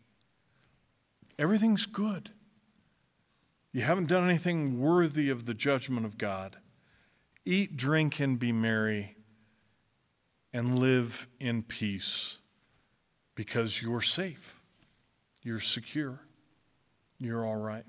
everything's 1.40 1.86
good. 1.86 2.30
You 3.72 3.80
haven't 3.80 4.08
done 4.08 4.28
anything 4.28 4.78
worthy 4.78 5.30
of 5.30 5.46
the 5.46 5.54
judgment 5.54 6.04
of 6.04 6.18
God. 6.18 6.58
Eat, 7.46 7.78
drink, 7.78 8.20
and 8.20 8.38
be 8.38 8.52
merry, 8.52 9.16
and 10.52 10.78
live 10.78 11.26
in 11.40 11.62
peace 11.62 12.40
because 13.34 13.80
you're 13.80 14.02
safe, 14.02 14.60
you're 15.42 15.60
secure, 15.60 16.20
you're 17.18 17.46
all 17.46 17.56
right. 17.56 17.86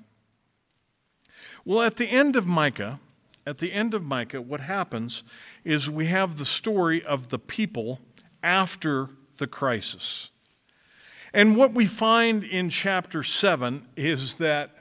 Well, 1.65 1.81
at 1.81 1.97
the 1.97 2.07
end 2.07 2.37
of 2.37 2.47
Micah, 2.47 2.99
at 3.45 3.57
the 3.57 3.73
end 3.73 3.93
of 3.93 4.03
Micah, 4.03 4.41
what 4.41 4.61
happens 4.61 5.23
is 5.65 5.89
we 5.89 6.05
have 6.05 6.37
the 6.37 6.45
story 6.45 7.03
of 7.03 7.29
the 7.29 7.39
people 7.39 7.99
after 8.43 9.09
the 9.37 9.47
crisis. 9.47 10.31
And 11.33 11.55
what 11.55 11.73
we 11.73 11.85
find 11.85 12.43
in 12.43 12.69
chapter 12.69 13.23
7 13.23 13.87
is 13.95 14.35
that 14.35 14.71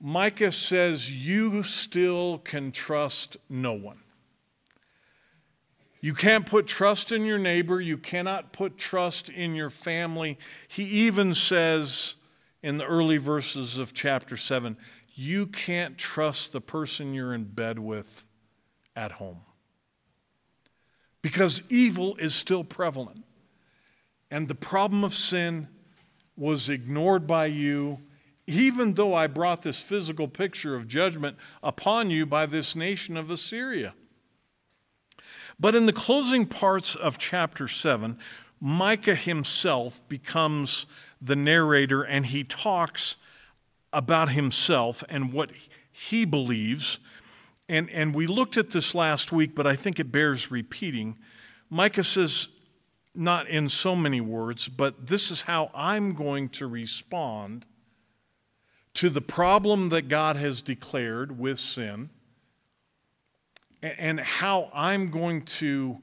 Micah 0.00 0.52
says, 0.52 1.12
You 1.12 1.62
still 1.62 2.38
can 2.38 2.72
trust 2.72 3.36
no 3.48 3.74
one. 3.74 4.00
You 6.00 6.14
can't 6.14 6.46
put 6.46 6.66
trust 6.66 7.10
in 7.10 7.24
your 7.24 7.38
neighbor. 7.38 7.80
You 7.80 7.98
cannot 7.98 8.52
put 8.52 8.78
trust 8.78 9.28
in 9.28 9.54
your 9.54 9.70
family. 9.70 10.38
He 10.68 10.84
even 10.84 11.34
says 11.34 12.14
in 12.62 12.78
the 12.78 12.86
early 12.86 13.18
verses 13.18 13.78
of 13.78 13.92
chapter 13.94 14.36
7 14.36 14.76
you 15.14 15.48
can't 15.48 15.98
trust 15.98 16.52
the 16.52 16.60
person 16.60 17.12
you're 17.12 17.34
in 17.34 17.42
bed 17.42 17.78
with 17.78 18.24
at 18.94 19.10
home 19.10 19.40
because 21.28 21.62
evil 21.68 22.16
is 22.16 22.34
still 22.34 22.64
prevalent. 22.64 23.22
And 24.30 24.48
the 24.48 24.54
problem 24.54 25.04
of 25.04 25.14
sin 25.14 25.68
was 26.38 26.70
ignored 26.70 27.26
by 27.26 27.46
you 27.46 27.98
even 28.46 28.94
though 28.94 29.12
I 29.12 29.26
brought 29.26 29.60
this 29.60 29.82
physical 29.82 30.26
picture 30.26 30.74
of 30.74 30.88
judgment 30.88 31.36
upon 31.62 32.08
you 32.08 32.24
by 32.24 32.46
this 32.46 32.74
nation 32.74 33.18
of 33.18 33.30
Assyria. 33.30 33.92
But 35.60 35.74
in 35.74 35.84
the 35.84 35.92
closing 35.92 36.46
parts 36.46 36.94
of 36.94 37.18
chapter 37.18 37.68
7, 37.68 38.18
Micah 38.58 39.14
himself 39.14 40.00
becomes 40.08 40.86
the 41.20 41.36
narrator 41.36 42.02
and 42.02 42.24
he 42.24 42.42
talks 42.42 43.16
about 43.92 44.30
himself 44.30 45.04
and 45.10 45.30
what 45.30 45.50
he 45.92 46.24
believes. 46.24 47.00
And, 47.68 47.90
and 47.90 48.14
we 48.14 48.26
looked 48.26 48.56
at 48.56 48.70
this 48.70 48.94
last 48.94 49.30
week, 49.30 49.54
but 49.54 49.66
I 49.66 49.76
think 49.76 50.00
it 50.00 50.10
bears 50.10 50.50
repeating. 50.50 51.18
Micah 51.68 52.04
says, 52.04 52.48
not 53.14 53.48
in 53.48 53.68
so 53.68 53.96
many 53.96 54.20
words, 54.20 54.68
but 54.68 55.06
this 55.06 55.30
is 55.30 55.42
how 55.42 55.70
I'm 55.74 56.14
going 56.14 56.48
to 56.50 56.66
respond 56.66 57.66
to 58.94 59.10
the 59.10 59.20
problem 59.20 59.90
that 59.90 60.08
God 60.08 60.36
has 60.36 60.62
declared 60.62 61.38
with 61.38 61.58
sin 61.58 62.10
and 63.82 64.18
how 64.18 64.70
I'm 64.72 65.08
going 65.08 65.42
to 65.42 65.98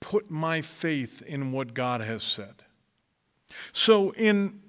put 0.00 0.30
my 0.30 0.62
faith 0.62 1.22
in 1.22 1.52
what 1.52 1.74
God 1.74 2.00
has 2.00 2.22
said. 2.22 2.62
So 3.72 4.12
in, 4.12 4.60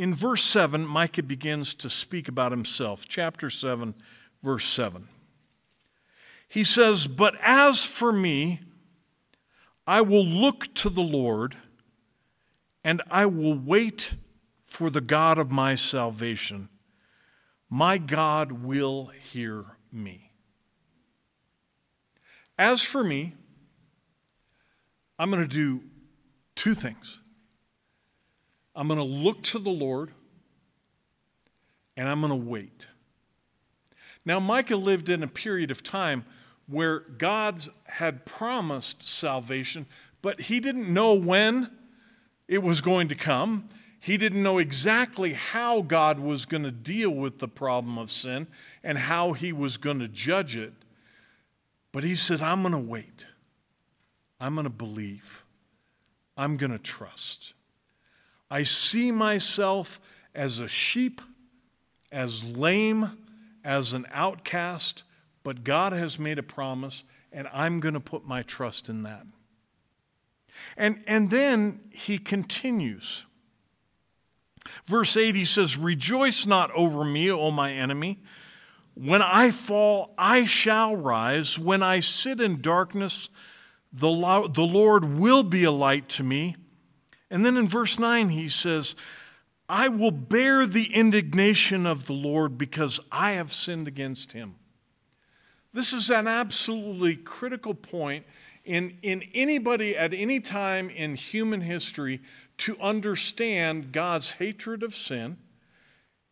in 0.00 0.14
verse 0.14 0.42
7, 0.42 0.86
Micah 0.86 1.22
begins 1.22 1.74
to 1.74 1.90
speak 1.90 2.26
about 2.26 2.52
himself. 2.52 3.04
Chapter 3.06 3.50
7, 3.50 3.94
verse 4.42 4.64
7. 4.64 5.06
He 6.48 6.64
says, 6.64 7.06
But 7.06 7.34
as 7.42 7.84
for 7.84 8.10
me, 8.10 8.60
I 9.86 10.00
will 10.00 10.24
look 10.24 10.72
to 10.76 10.88
the 10.88 11.02
Lord, 11.02 11.54
and 12.82 13.02
I 13.10 13.26
will 13.26 13.54
wait 13.54 14.14
for 14.62 14.88
the 14.88 15.02
God 15.02 15.36
of 15.36 15.50
my 15.50 15.74
salvation. 15.74 16.70
My 17.68 17.98
God 17.98 18.52
will 18.52 19.08
hear 19.08 19.66
me. 19.92 20.32
As 22.58 22.82
for 22.82 23.04
me, 23.04 23.34
I'm 25.18 25.30
going 25.30 25.46
to 25.46 25.54
do 25.54 25.82
two 26.54 26.74
things. 26.74 27.19
I'm 28.74 28.88
going 28.88 28.98
to 28.98 29.04
look 29.04 29.42
to 29.44 29.58
the 29.58 29.70
Lord, 29.70 30.12
and 31.96 32.08
I'm 32.08 32.20
going 32.20 32.30
to 32.30 32.48
wait. 32.48 32.86
Now, 34.24 34.38
Micah 34.38 34.76
lived 34.76 35.08
in 35.08 35.22
a 35.22 35.28
period 35.28 35.70
of 35.70 35.82
time 35.82 36.24
where 36.66 37.00
God 37.00 37.64
had 37.84 38.24
promised 38.24 39.06
salvation, 39.06 39.86
but 40.22 40.42
he 40.42 40.60
didn't 40.60 40.92
know 40.92 41.14
when 41.14 41.70
it 42.46 42.62
was 42.62 42.80
going 42.80 43.08
to 43.08 43.14
come. 43.14 43.68
He 43.98 44.16
didn't 44.16 44.42
know 44.42 44.58
exactly 44.58 45.32
how 45.34 45.82
God 45.82 46.18
was 46.18 46.46
going 46.46 46.62
to 46.62 46.70
deal 46.70 47.10
with 47.10 47.38
the 47.38 47.48
problem 47.48 47.98
of 47.98 48.10
sin 48.10 48.46
and 48.82 48.96
how 48.96 49.32
he 49.32 49.52
was 49.52 49.76
going 49.76 49.98
to 49.98 50.08
judge 50.08 50.56
it. 50.56 50.72
But 51.92 52.04
he 52.04 52.14
said, 52.14 52.40
I'm 52.40 52.62
going 52.62 52.72
to 52.72 52.78
wait. 52.78 53.26
I'm 54.38 54.54
going 54.54 54.64
to 54.64 54.70
believe. 54.70 55.44
I'm 56.36 56.56
going 56.56 56.70
to 56.70 56.78
trust. 56.78 57.54
I 58.50 58.64
see 58.64 59.12
myself 59.12 60.00
as 60.34 60.58
a 60.58 60.68
sheep, 60.68 61.20
as 62.10 62.50
lame, 62.56 63.18
as 63.64 63.92
an 63.92 64.06
outcast, 64.12 65.04
but 65.42 65.64
God 65.64 65.92
has 65.92 66.18
made 66.18 66.38
a 66.38 66.42
promise, 66.42 67.04
and 67.32 67.48
I'm 67.52 67.80
going 67.80 67.94
to 67.94 68.00
put 68.00 68.26
my 68.26 68.42
trust 68.42 68.88
in 68.88 69.04
that. 69.04 69.26
And, 70.76 71.02
and 71.06 71.30
then 71.30 71.80
he 71.90 72.18
continues. 72.18 73.24
Verse 74.84 75.16
8, 75.16 75.34
he 75.34 75.44
says, 75.44 75.76
Rejoice 75.76 76.46
not 76.46 76.70
over 76.72 77.04
me, 77.04 77.30
O 77.30 77.50
my 77.50 77.72
enemy. 77.72 78.20
When 78.94 79.22
I 79.22 79.50
fall, 79.50 80.14
I 80.18 80.44
shall 80.44 80.96
rise. 80.96 81.58
When 81.58 81.82
I 81.82 82.00
sit 82.00 82.40
in 82.40 82.60
darkness, 82.60 83.28
the, 83.92 84.10
the 84.52 84.62
Lord 84.62 85.18
will 85.18 85.42
be 85.42 85.64
a 85.64 85.70
light 85.70 86.08
to 86.10 86.22
me. 86.22 86.56
And 87.30 87.44
then 87.44 87.56
in 87.56 87.68
verse 87.68 87.98
9, 87.98 88.30
he 88.30 88.48
says, 88.48 88.96
I 89.68 89.88
will 89.88 90.10
bear 90.10 90.66
the 90.66 90.92
indignation 90.92 91.86
of 91.86 92.06
the 92.06 92.12
Lord 92.12 92.58
because 92.58 92.98
I 93.12 93.32
have 93.32 93.52
sinned 93.52 93.86
against 93.86 94.32
him. 94.32 94.56
This 95.72 95.92
is 95.92 96.10
an 96.10 96.26
absolutely 96.26 97.14
critical 97.14 97.74
point 97.74 98.26
in, 98.64 98.98
in 99.02 99.22
anybody 99.32 99.96
at 99.96 100.12
any 100.12 100.40
time 100.40 100.90
in 100.90 101.14
human 101.14 101.60
history 101.60 102.20
to 102.58 102.76
understand 102.80 103.92
God's 103.92 104.32
hatred 104.32 104.82
of 104.82 104.94
sin, 104.94 105.38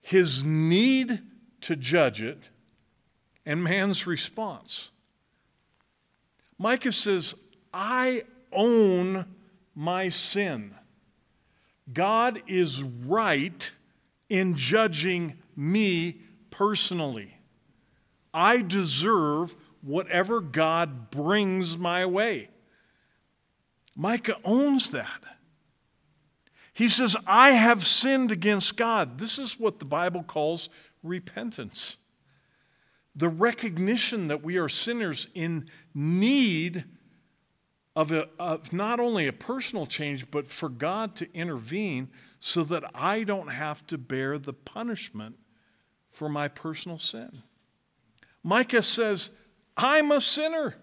his 0.00 0.42
need 0.42 1.22
to 1.62 1.76
judge 1.76 2.22
it, 2.22 2.50
and 3.46 3.62
man's 3.62 4.06
response. 4.06 4.90
Micah 6.58 6.92
says, 6.92 7.37
I 7.72 8.24
own 8.52 9.24
my 9.74 10.08
sin. 10.08 10.74
God 11.92 12.42
is 12.46 12.83
right 12.83 13.70
in 14.29 14.55
judging 14.55 15.38
me 15.57 16.20
personally. 16.51 17.35
I 18.33 18.62
deserve 18.62 19.57
whatever 19.81 20.40
God 20.40 21.11
brings 21.11 21.79
my 21.79 22.05
way. 22.07 22.51
Micah 23.96 24.37
owns 24.44 24.90
that. 24.90 25.22
He 26.72 26.87
says, 26.87 27.16
I 27.27 27.51
have 27.51 27.85
sinned 27.85 28.31
against 28.31 28.77
God. 28.77 29.18
This 29.18 29.38
is 29.38 29.59
what 29.59 29.81
the 29.81 29.85
Bible 29.85 30.22
calls 30.22 30.68
repentance. 31.03 31.96
The 33.16 33.29
recognition 33.29 34.29
that 34.29 34.44
we 34.44 34.59
are 34.59 34.68
sinners 34.68 35.29
in 35.35 35.68
need 35.92 36.85
of, 37.98 38.12
a, 38.12 38.28
of 38.38 38.72
not 38.72 39.00
only 39.00 39.26
a 39.26 39.32
personal 39.32 39.84
change, 39.84 40.30
but 40.30 40.46
for 40.46 40.68
God 40.68 41.16
to 41.16 41.28
intervene 41.34 42.08
so 42.38 42.62
that 42.62 42.84
I 42.94 43.24
don't 43.24 43.48
have 43.48 43.84
to 43.88 43.98
bear 43.98 44.38
the 44.38 44.52
punishment 44.52 45.34
for 46.08 46.28
my 46.28 46.46
personal 46.46 47.00
sin. 47.00 47.42
Micah 48.44 48.82
says, 48.82 49.30
I'm 49.76 50.12
a 50.12 50.20
sinner. 50.20 50.76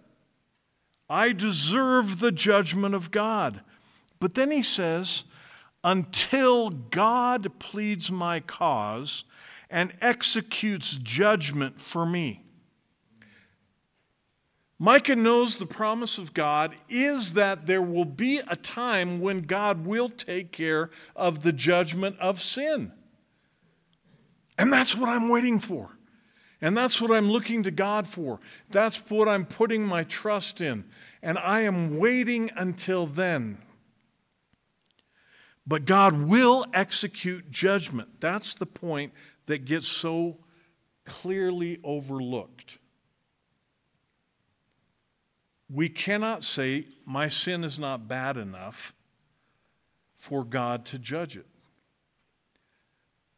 I 1.10 1.32
deserve 1.32 2.20
the 2.20 2.34
judgment 2.34 2.94
of 2.94 3.12
God. 3.12 3.62
But 4.20 4.34
then 4.34 4.52
he 4.52 4.62
says, 4.62 5.24
until 5.86 6.70
God 6.70 7.60
pleads 7.60 8.12
my 8.12 8.42
cause 8.42 9.24
and 9.70 9.94
executes 10.02 11.00
judgment 11.02 11.80
for 11.80 12.06
me. 12.06 12.45
Micah 14.78 15.16
knows 15.16 15.58
the 15.58 15.66
promise 15.66 16.18
of 16.18 16.34
God 16.34 16.76
is 16.90 17.34
that 17.34 17.66
there 17.66 17.82
will 17.82 18.06
be 18.06 18.40
a 18.40 18.58
time 18.58 19.22
when 19.22 19.42
God 19.42 19.86
will 19.86 20.10
take 20.10 20.52
care 20.52 20.90
of 21.16 21.44
the 21.44 21.54
judgment 21.54 22.20
of 22.20 22.42
sin. 22.42 22.92
And 24.58 24.72
that's 24.72 24.96
what 24.96 25.10
I'm 25.10 25.30
waiting 25.30 25.60
for. 25.60 25.98
And 26.62 26.76
that's 26.76 27.00
what 27.00 27.12
I'm 27.12 27.30
looking 27.30 27.64
to 27.64 27.72
God 27.72 28.08
for. 28.08 28.40
That's 28.70 28.98
what 29.10 29.30
I'm 29.30 29.46
putting 29.46 29.86
my 29.86 30.04
trust 30.04 30.62
in. 30.62 30.86
And 31.22 31.38
I 31.38 31.62
am 31.62 31.98
waiting 31.98 32.50
until 32.56 33.06
then. 33.06 33.60
But 35.68 35.86
God 35.86 36.24
will 36.24 36.66
execute 36.74 37.50
judgment. 37.50 38.20
That's 38.20 38.56
the 38.56 38.66
point 38.66 39.14
that 39.46 39.66
gets 39.66 39.88
so 39.88 40.38
clearly 41.06 41.80
overlooked. 41.84 42.78
We 45.70 45.90
cannot 45.90 46.44
say, 46.44 46.88
My 47.06 47.28
sin 47.28 47.64
is 47.64 47.80
not 47.80 48.08
bad 48.08 48.38
enough 48.38 48.94
for 50.14 50.44
God 50.44 50.86
to 50.88 51.00
judge 51.00 51.38
it. 51.38 51.48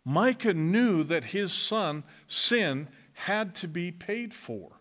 Micah 0.03 0.53
knew 0.53 1.03
that 1.03 1.25
his 1.25 1.51
son, 1.51 2.03
sin, 2.27 2.87
had 3.13 3.55
to 3.55 3.67
be 3.67 3.91
paid 3.91 4.33
for. 4.33 4.71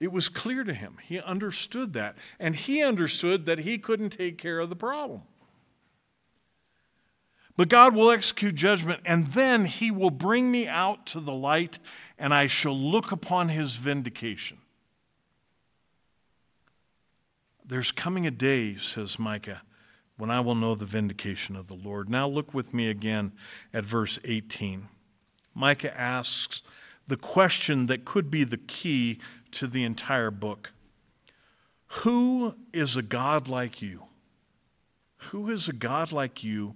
It 0.00 0.12
was 0.12 0.28
clear 0.28 0.64
to 0.64 0.74
him. 0.74 0.98
He 1.02 1.18
understood 1.18 1.94
that. 1.94 2.18
And 2.38 2.54
he 2.54 2.82
understood 2.82 3.46
that 3.46 3.60
he 3.60 3.78
couldn't 3.78 4.10
take 4.10 4.38
care 4.38 4.58
of 4.58 4.70
the 4.70 4.76
problem. 4.76 5.22
But 7.56 7.68
God 7.68 7.94
will 7.94 8.12
execute 8.12 8.54
judgment, 8.54 9.00
and 9.04 9.26
then 9.28 9.64
he 9.64 9.90
will 9.90 10.10
bring 10.10 10.50
me 10.50 10.68
out 10.68 11.06
to 11.06 11.20
the 11.20 11.32
light, 11.32 11.80
and 12.16 12.32
I 12.32 12.46
shall 12.46 12.78
look 12.78 13.10
upon 13.10 13.48
his 13.48 13.74
vindication. 13.74 14.57
There's 17.68 17.92
coming 17.92 18.26
a 18.26 18.30
day, 18.30 18.76
says 18.76 19.18
Micah, 19.18 19.60
when 20.16 20.30
I 20.30 20.40
will 20.40 20.54
know 20.54 20.74
the 20.74 20.86
vindication 20.86 21.54
of 21.54 21.68
the 21.68 21.74
Lord. 21.74 22.08
Now 22.08 22.26
look 22.26 22.54
with 22.54 22.72
me 22.72 22.88
again 22.88 23.32
at 23.74 23.84
verse 23.84 24.18
18. 24.24 24.88
Micah 25.54 25.94
asks 25.98 26.62
the 27.06 27.18
question 27.18 27.84
that 27.86 28.06
could 28.06 28.30
be 28.30 28.42
the 28.42 28.56
key 28.56 29.18
to 29.52 29.66
the 29.66 29.84
entire 29.84 30.30
book 30.30 30.72
Who 31.88 32.54
is 32.72 32.96
a 32.96 33.02
God 33.02 33.48
like 33.48 33.82
you? 33.82 34.04
Who 35.16 35.50
is 35.50 35.68
a 35.68 35.74
God 35.74 36.10
like 36.10 36.42
you? 36.42 36.74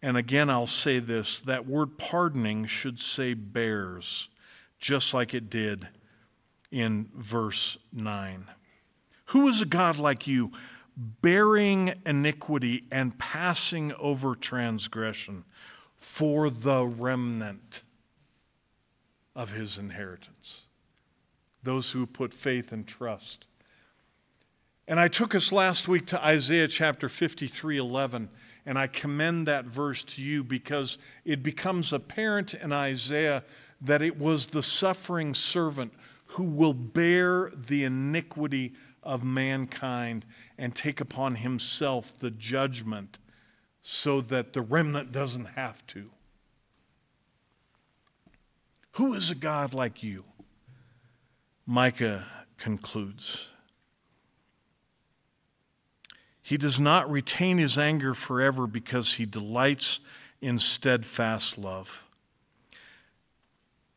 And 0.00 0.16
again, 0.16 0.48
I'll 0.48 0.68
say 0.68 1.00
this 1.00 1.40
that 1.40 1.66
word 1.66 1.98
pardoning 1.98 2.66
should 2.66 3.00
say 3.00 3.34
bears, 3.34 4.28
just 4.78 5.12
like 5.12 5.34
it 5.34 5.50
did 5.50 5.88
in 6.70 7.08
verse 7.16 7.78
9. 7.92 8.46
Who 9.32 9.48
is 9.48 9.62
a 9.62 9.66
God 9.66 9.96
like 9.96 10.26
you, 10.26 10.52
bearing 10.94 11.94
iniquity 12.04 12.84
and 12.90 13.18
passing 13.18 13.94
over 13.94 14.34
transgression 14.34 15.44
for 15.96 16.50
the 16.50 16.84
remnant 16.84 17.82
of 19.34 19.52
his 19.52 19.78
inheritance? 19.78 20.66
Those 21.62 21.90
who 21.90 22.04
put 22.04 22.34
faith 22.34 22.72
and 22.72 22.86
trust. 22.86 23.48
And 24.86 25.00
I 25.00 25.08
took 25.08 25.34
us 25.34 25.50
last 25.50 25.88
week 25.88 26.08
to 26.08 26.22
Isaiah 26.22 26.68
chapter 26.68 27.08
53 27.08 27.78
11, 27.78 28.28
and 28.66 28.78
I 28.78 28.86
commend 28.86 29.46
that 29.46 29.64
verse 29.64 30.04
to 30.04 30.20
you 30.20 30.44
because 30.44 30.98
it 31.24 31.42
becomes 31.42 31.94
apparent 31.94 32.52
in 32.52 32.70
Isaiah 32.70 33.44
that 33.80 34.02
it 34.02 34.18
was 34.18 34.48
the 34.48 34.62
suffering 34.62 35.32
servant 35.32 35.94
who 36.26 36.44
will 36.44 36.74
bear 36.74 37.50
the 37.56 37.84
iniquity 37.84 38.74
of 39.02 39.24
mankind 39.24 40.24
and 40.56 40.74
take 40.74 41.00
upon 41.00 41.36
himself 41.36 42.16
the 42.18 42.30
judgment 42.30 43.18
so 43.80 44.20
that 44.20 44.52
the 44.52 44.62
remnant 44.62 45.12
doesn't 45.12 45.46
have 45.46 45.84
to. 45.88 46.10
Who 48.92 49.14
is 49.14 49.30
a 49.30 49.34
God 49.34 49.72
like 49.74 50.02
you? 50.02 50.24
Micah 51.66 52.26
concludes. 52.58 53.48
He 56.42 56.56
does 56.56 56.78
not 56.78 57.10
retain 57.10 57.58
his 57.58 57.78
anger 57.78 58.14
forever 58.14 58.66
because 58.66 59.14
he 59.14 59.24
delights 59.24 60.00
in 60.40 60.58
steadfast 60.58 61.56
love. 61.56 62.04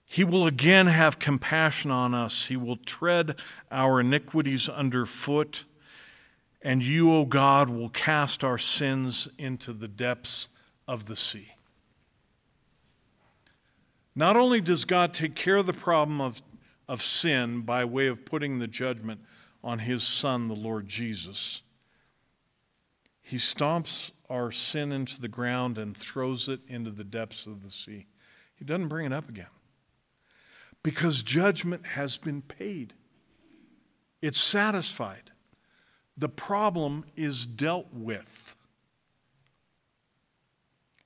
He 0.05 0.23
will 0.23 0.45
again 0.45 0.87
have 0.87 1.19
compassion 1.19 1.91
on 1.91 2.13
us. 2.13 2.45
He 2.45 2.55
will 2.55 2.77
tread 2.77 3.35
our 3.71 3.99
iniquities 3.99 4.69
underfoot. 4.69 5.65
And 6.61 6.83
you, 6.83 7.11
O 7.11 7.25
God, 7.25 7.69
will 7.69 7.89
cast 7.89 8.43
our 8.43 8.57
sins 8.57 9.27
into 9.37 9.73
the 9.73 9.87
depths 9.87 10.47
of 10.87 11.05
the 11.05 11.15
sea. 11.15 11.49
Not 14.15 14.37
only 14.37 14.61
does 14.61 14.85
God 14.85 15.13
take 15.13 15.35
care 15.35 15.57
of 15.57 15.65
the 15.65 15.73
problem 15.73 16.21
of, 16.21 16.41
of 16.87 17.03
sin 17.03 17.61
by 17.61 17.83
way 17.83 18.07
of 18.07 18.23
putting 18.25 18.59
the 18.59 18.67
judgment 18.67 19.19
on 19.63 19.79
his 19.79 20.03
Son, 20.03 20.47
the 20.47 20.55
Lord 20.55 20.87
Jesus, 20.87 21.63
he 23.21 23.37
stomps 23.37 24.11
our 24.29 24.51
sin 24.51 24.91
into 24.91 25.19
the 25.19 25.27
ground 25.27 25.77
and 25.77 25.97
throws 25.97 26.47
it 26.47 26.61
into 26.67 26.91
the 26.91 27.03
depths 27.03 27.47
of 27.47 27.63
the 27.63 27.69
sea. 27.69 28.05
He 28.55 28.63
doesn't 28.63 28.87
bring 28.87 29.07
it 29.07 29.13
up 29.13 29.27
again 29.27 29.47
because 30.85 31.23
judgment 31.23 31.83
has 31.83 32.15
been 32.15 32.43
paid, 32.43 32.93
it's 34.21 34.39
satisfied. 34.39 35.31
The 36.15 36.29
problem 36.29 37.05
is 37.15 37.47
dealt 37.47 37.87
with. 37.91 38.55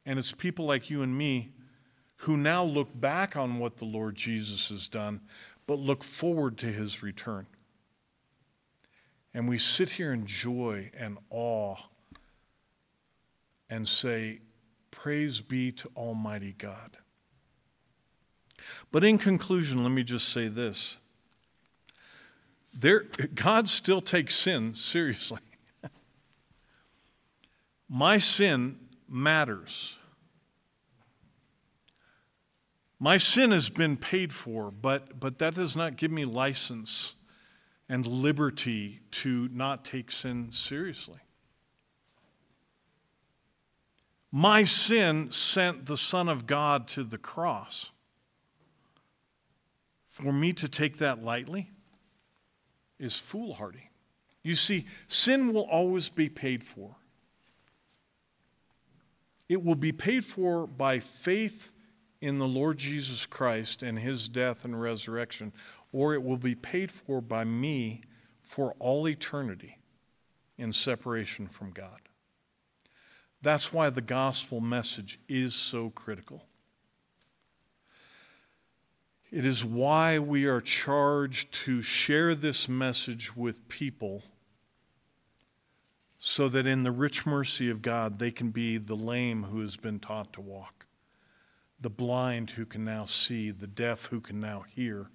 And 0.05 0.19
it's 0.19 0.33
people 0.33 0.65
like 0.65 0.89
you 0.89 1.01
and 1.01 1.17
me 1.17 1.53
who 2.17 2.35
now 2.35 2.65
look 2.65 2.89
back 2.93 3.37
on 3.37 3.57
what 3.57 3.77
the 3.77 3.85
Lord 3.85 4.15
Jesus 4.15 4.67
has 4.67 4.89
done, 4.89 5.21
but 5.65 5.79
look 5.79 6.03
forward 6.03 6.57
to 6.57 6.67
his 6.67 7.01
return. 7.01 7.47
And 9.33 9.47
we 9.47 9.57
sit 9.57 9.91
here 9.91 10.11
in 10.11 10.25
joy 10.25 10.91
and 10.93 11.17
awe 11.29 11.77
and 13.69 13.87
say, 13.87 14.41
Praise 14.91 15.39
be 15.39 15.71
to 15.71 15.89
Almighty 15.95 16.53
God. 16.57 16.97
But 18.91 19.03
in 19.03 19.17
conclusion, 19.17 19.83
let 19.83 19.91
me 19.91 20.03
just 20.03 20.29
say 20.29 20.47
this. 20.47 20.97
There, 22.73 23.05
God 23.35 23.67
still 23.67 24.01
takes 24.01 24.35
sin 24.35 24.73
seriously. 24.73 25.39
My 27.89 28.17
sin 28.17 28.77
matters. 29.07 29.97
My 32.99 33.17
sin 33.17 33.51
has 33.51 33.69
been 33.69 33.95
paid 33.95 34.33
for, 34.33 34.71
but, 34.71 35.19
but 35.19 35.39
that 35.39 35.55
does 35.55 35.75
not 35.75 35.95
give 35.95 36.11
me 36.11 36.25
license 36.25 37.15
and 37.87 38.05
liberty 38.05 38.99
to 39.11 39.49
not 39.51 39.85
take 39.85 40.11
sin 40.11 40.51
seriously. 40.51 41.19
My 44.31 44.63
sin 44.63 45.31
sent 45.31 45.85
the 45.85 45.97
Son 45.97 46.29
of 46.29 46.45
God 46.45 46.87
to 46.89 47.03
the 47.03 47.17
cross. 47.17 47.91
For 50.21 50.33
me 50.33 50.51
to 50.53 50.67
take 50.67 50.97
that 50.97 51.23
lightly 51.23 51.71
is 52.99 53.17
foolhardy. 53.17 53.89
You 54.43 54.53
see, 54.55 54.85
sin 55.07 55.53
will 55.53 55.67
always 55.69 56.09
be 56.09 56.27
paid 56.27 56.63
for. 56.63 56.95
It 59.47 59.63
will 59.63 59.75
be 59.75 59.93
paid 59.93 60.25
for 60.25 60.67
by 60.67 60.99
faith 60.99 61.73
in 62.21 62.37
the 62.37 62.47
Lord 62.47 62.77
Jesus 62.77 63.25
Christ 63.25 63.81
and 63.81 63.97
his 63.97 64.27
death 64.27 64.65
and 64.65 64.79
resurrection, 64.79 65.53
or 65.93 66.13
it 66.13 66.21
will 66.21 66.37
be 66.37 66.55
paid 66.55 66.91
for 66.91 67.21
by 67.21 67.45
me 67.45 68.01
for 68.39 68.75
all 68.79 69.07
eternity 69.07 69.77
in 70.57 70.73
separation 70.73 71.47
from 71.47 71.71
God. 71.71 72.01
That's 73.41 73.71
why 73.71 73.89
the 73.89 74.01
gospel 74.01 74.59
message 74.59 75.17
is 75.29 75.55
so 75.55 75.91
critical. 75.91 76.48
It 79.31 79.45
is 79.45 79.63
why 79.63 80.17
we 80.17 80.45
are 80.45 80.61
charged 80.61 81.51
to 81.65 81.81
share 81.81 82.33
this 82.33 82.67
message 82.67 83.35
with 83.35 83.67
people 83.67 84.23
so 86.17 86.49
that 86.49 86.65
in 86.65 86.83
the 86.83 86.91
rich 86.91 87.25
mercy 87.25 87.69
of 87.69 87.81
God 87.81 88.17
they 88.17 88.31
can 88.31 88.49
be 88.49 88.77
the 88.77 88.95
lame 88.95 89.43
who 89.43 89.61
has 89.61 89.77
been 89.77 89.99
taught 89.99 90.33
to 90.33 90.41
walk, 90.41 90.87
the 91.79 91.91
blind 91.91 92.49
who 92.49 92.65
can 92.65 92.83
now 92.83 93.05
see, 93.05 93.51
the 93.51 93.67
deaf 93.67 94.07
who 94.07 94.19
can 94.19 94.39
now 94.39 94.61
hear. 94.61 95.09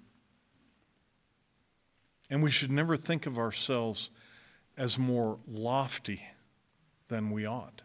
And 2.31 2.43
we 2.43 2.51
should 2.51 2.71
never 2.71 2.97
think 2.97 3.27
of 3.27 3.39
ourselves 3.39 4.11
as 4.77 4.99
more 4.99 5.39
lofty 5.47 6.23
than 7.09 7.31
we 7.31 7.47
ought 7.47 7.83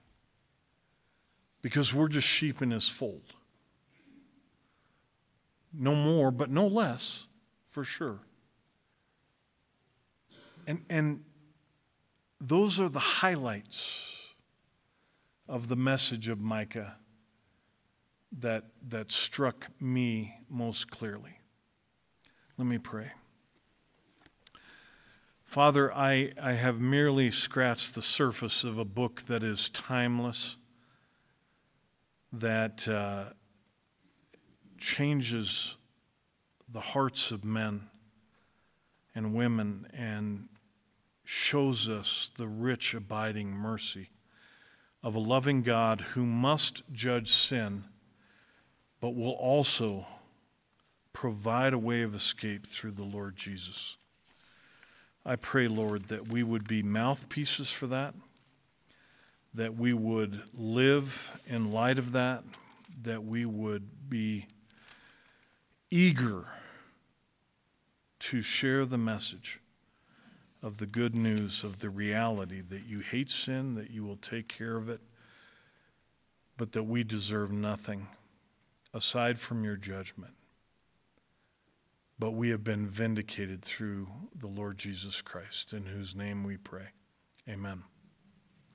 because 1.62 1.94
we're 1.94 2.08
just 2.08 2.28
sheep 2.28 2.62
in 2.62 2.72
his 2.72 2.88
fold. 2.88 3.36
No 5.74 5.96
more, 5.96 6.32
but 6.32 6.50
no 6.50 6.68
less, 6.68 7.28
for 7.68 7.84
sure. 7.84 8.20
And, 10.68 10.84
and 10.90 11.24
those 12.40 12.80
are 12.80 12.90
the 12.90 13.00
highlights 13.00 14.36
of 15.48 15.68
the 15.68 15.76
message 15.76 16.30
of 16.30 16.40
Micah 16.40 16.96
that, 18.40 18.66
that 18.90 19.12
struck 19.12 19.68
me 19.80 20.36
most 20.50 20.90
clearly. 20.92 21.40
Let 22.58 22.68
me 22.68 22.78
pray. 22.78 23.12
Father, 25.44 25.92
I, 25.92 26.34
I 26.40 26.54
have 26.54 26.80
merely 26.80 27.32
scratched 27.32 27.96
the 27.96 28.04
surface 28.04 28.64
of 28.64 28.78
a 28.78 28.86
book 28.86 29.24
that 29.24 29.42
is 29.42 29.72
timeless 29.72 30.60
that 32.32 32.88
uh, 32.88 33.30
changes 34.80 35.76
the 36.72 36.80
hearts 36.80 37.32
of 37.32 37.44
men 37.44 37.90
and 39.16 39.34
women 39.34 39.88
and 39.94 40.48
shows 41.24 41.90
us 41.90 42.32
the 42.38 42.48
rich, 42.48 42.94
abiding 42.94 43.52
mercy 43.52 44.10
of 45.04 45.16
a 45.16 45.20
loving 45.20 45.62
God 45.62 46.02
who 46.02 46.26
must 46.26 46.84
judge 46.92 47.32
sin, 47.32 47.86
but 49.00 49.16
will 49.16 49.32
also 49.32 50.06
provide 51.14 51.74
a 51.74 51.78
way 51.78 52.02
of 52.02 52.16
escape 52.16 52.66
through 52.66 52.92
the 52.92 53.04
Lord 53.04 53.36
Jesus. 53.36 53.98
I 55.26 55.36
pray, 55.36 55.68
Lord, 55.68 56.08
that 56.10 56.28
we 56.28 56.44
would 56.44 56.68
be 56.68 56.82
mouthpieces 56.82 57.72
for 57.72 57.88
that 57.88 58.14
that 59.54 59.76
we 59.76 59.94
would 59.94 60.42
live 60.54 61.32
in 61.48 61.72
light 61.72 61.98
of 61.98 62.12
that, 62.12 62.44
that 63.04 63.24
we 63.24 63.46
would 63.46 64.10
be 64.10 64.46
eager 65.92 66.46
to 68.20 68.42
share 68.42 68.86
the 68.86 68.98
message 68.98 69.60
of 70.62 70.78
the 70.78 70.86
good 70.86 71.16
news 71.16 71.64
of 71.64 71.80
the 71.80 71.90
reality 71.90 72.62
that 72.62 72.86
you 72.86 73.00
hate 73.00 73.30
sin, 73.30 73.76
that 73.76 73.90
you 73.90 74.04
will 74.04 74.18
take 74.18 74.48
care 74.48 74.76
of 74.76 74.90
it, 74.90 75.00
but 76.58 76.74
that 76.74 76.84
we 76.84 77.04
deserve 77.04 77.52
nothing 77.52 78.06
aside 78.94 79.40
from 79.40 79.64
your 79.64 79.78
judgment. 79.78 80.34
But 82.20 82.32
we 82.32 82.50
have 82.50 82.66
been 82.66 82.86
vindicated 82.86 83.62
through 83.62 84.08
the 84.36 84.48
Lord 84.48 84.78
Jesus 84.78 85.22
Christ, 85.22 85.72
in 85.72 85.86
whose 85.86 86.16
name 86.16 86.44
we 86.44 86.58
pray. 86.58 86.88
Amen. 87.48 87.84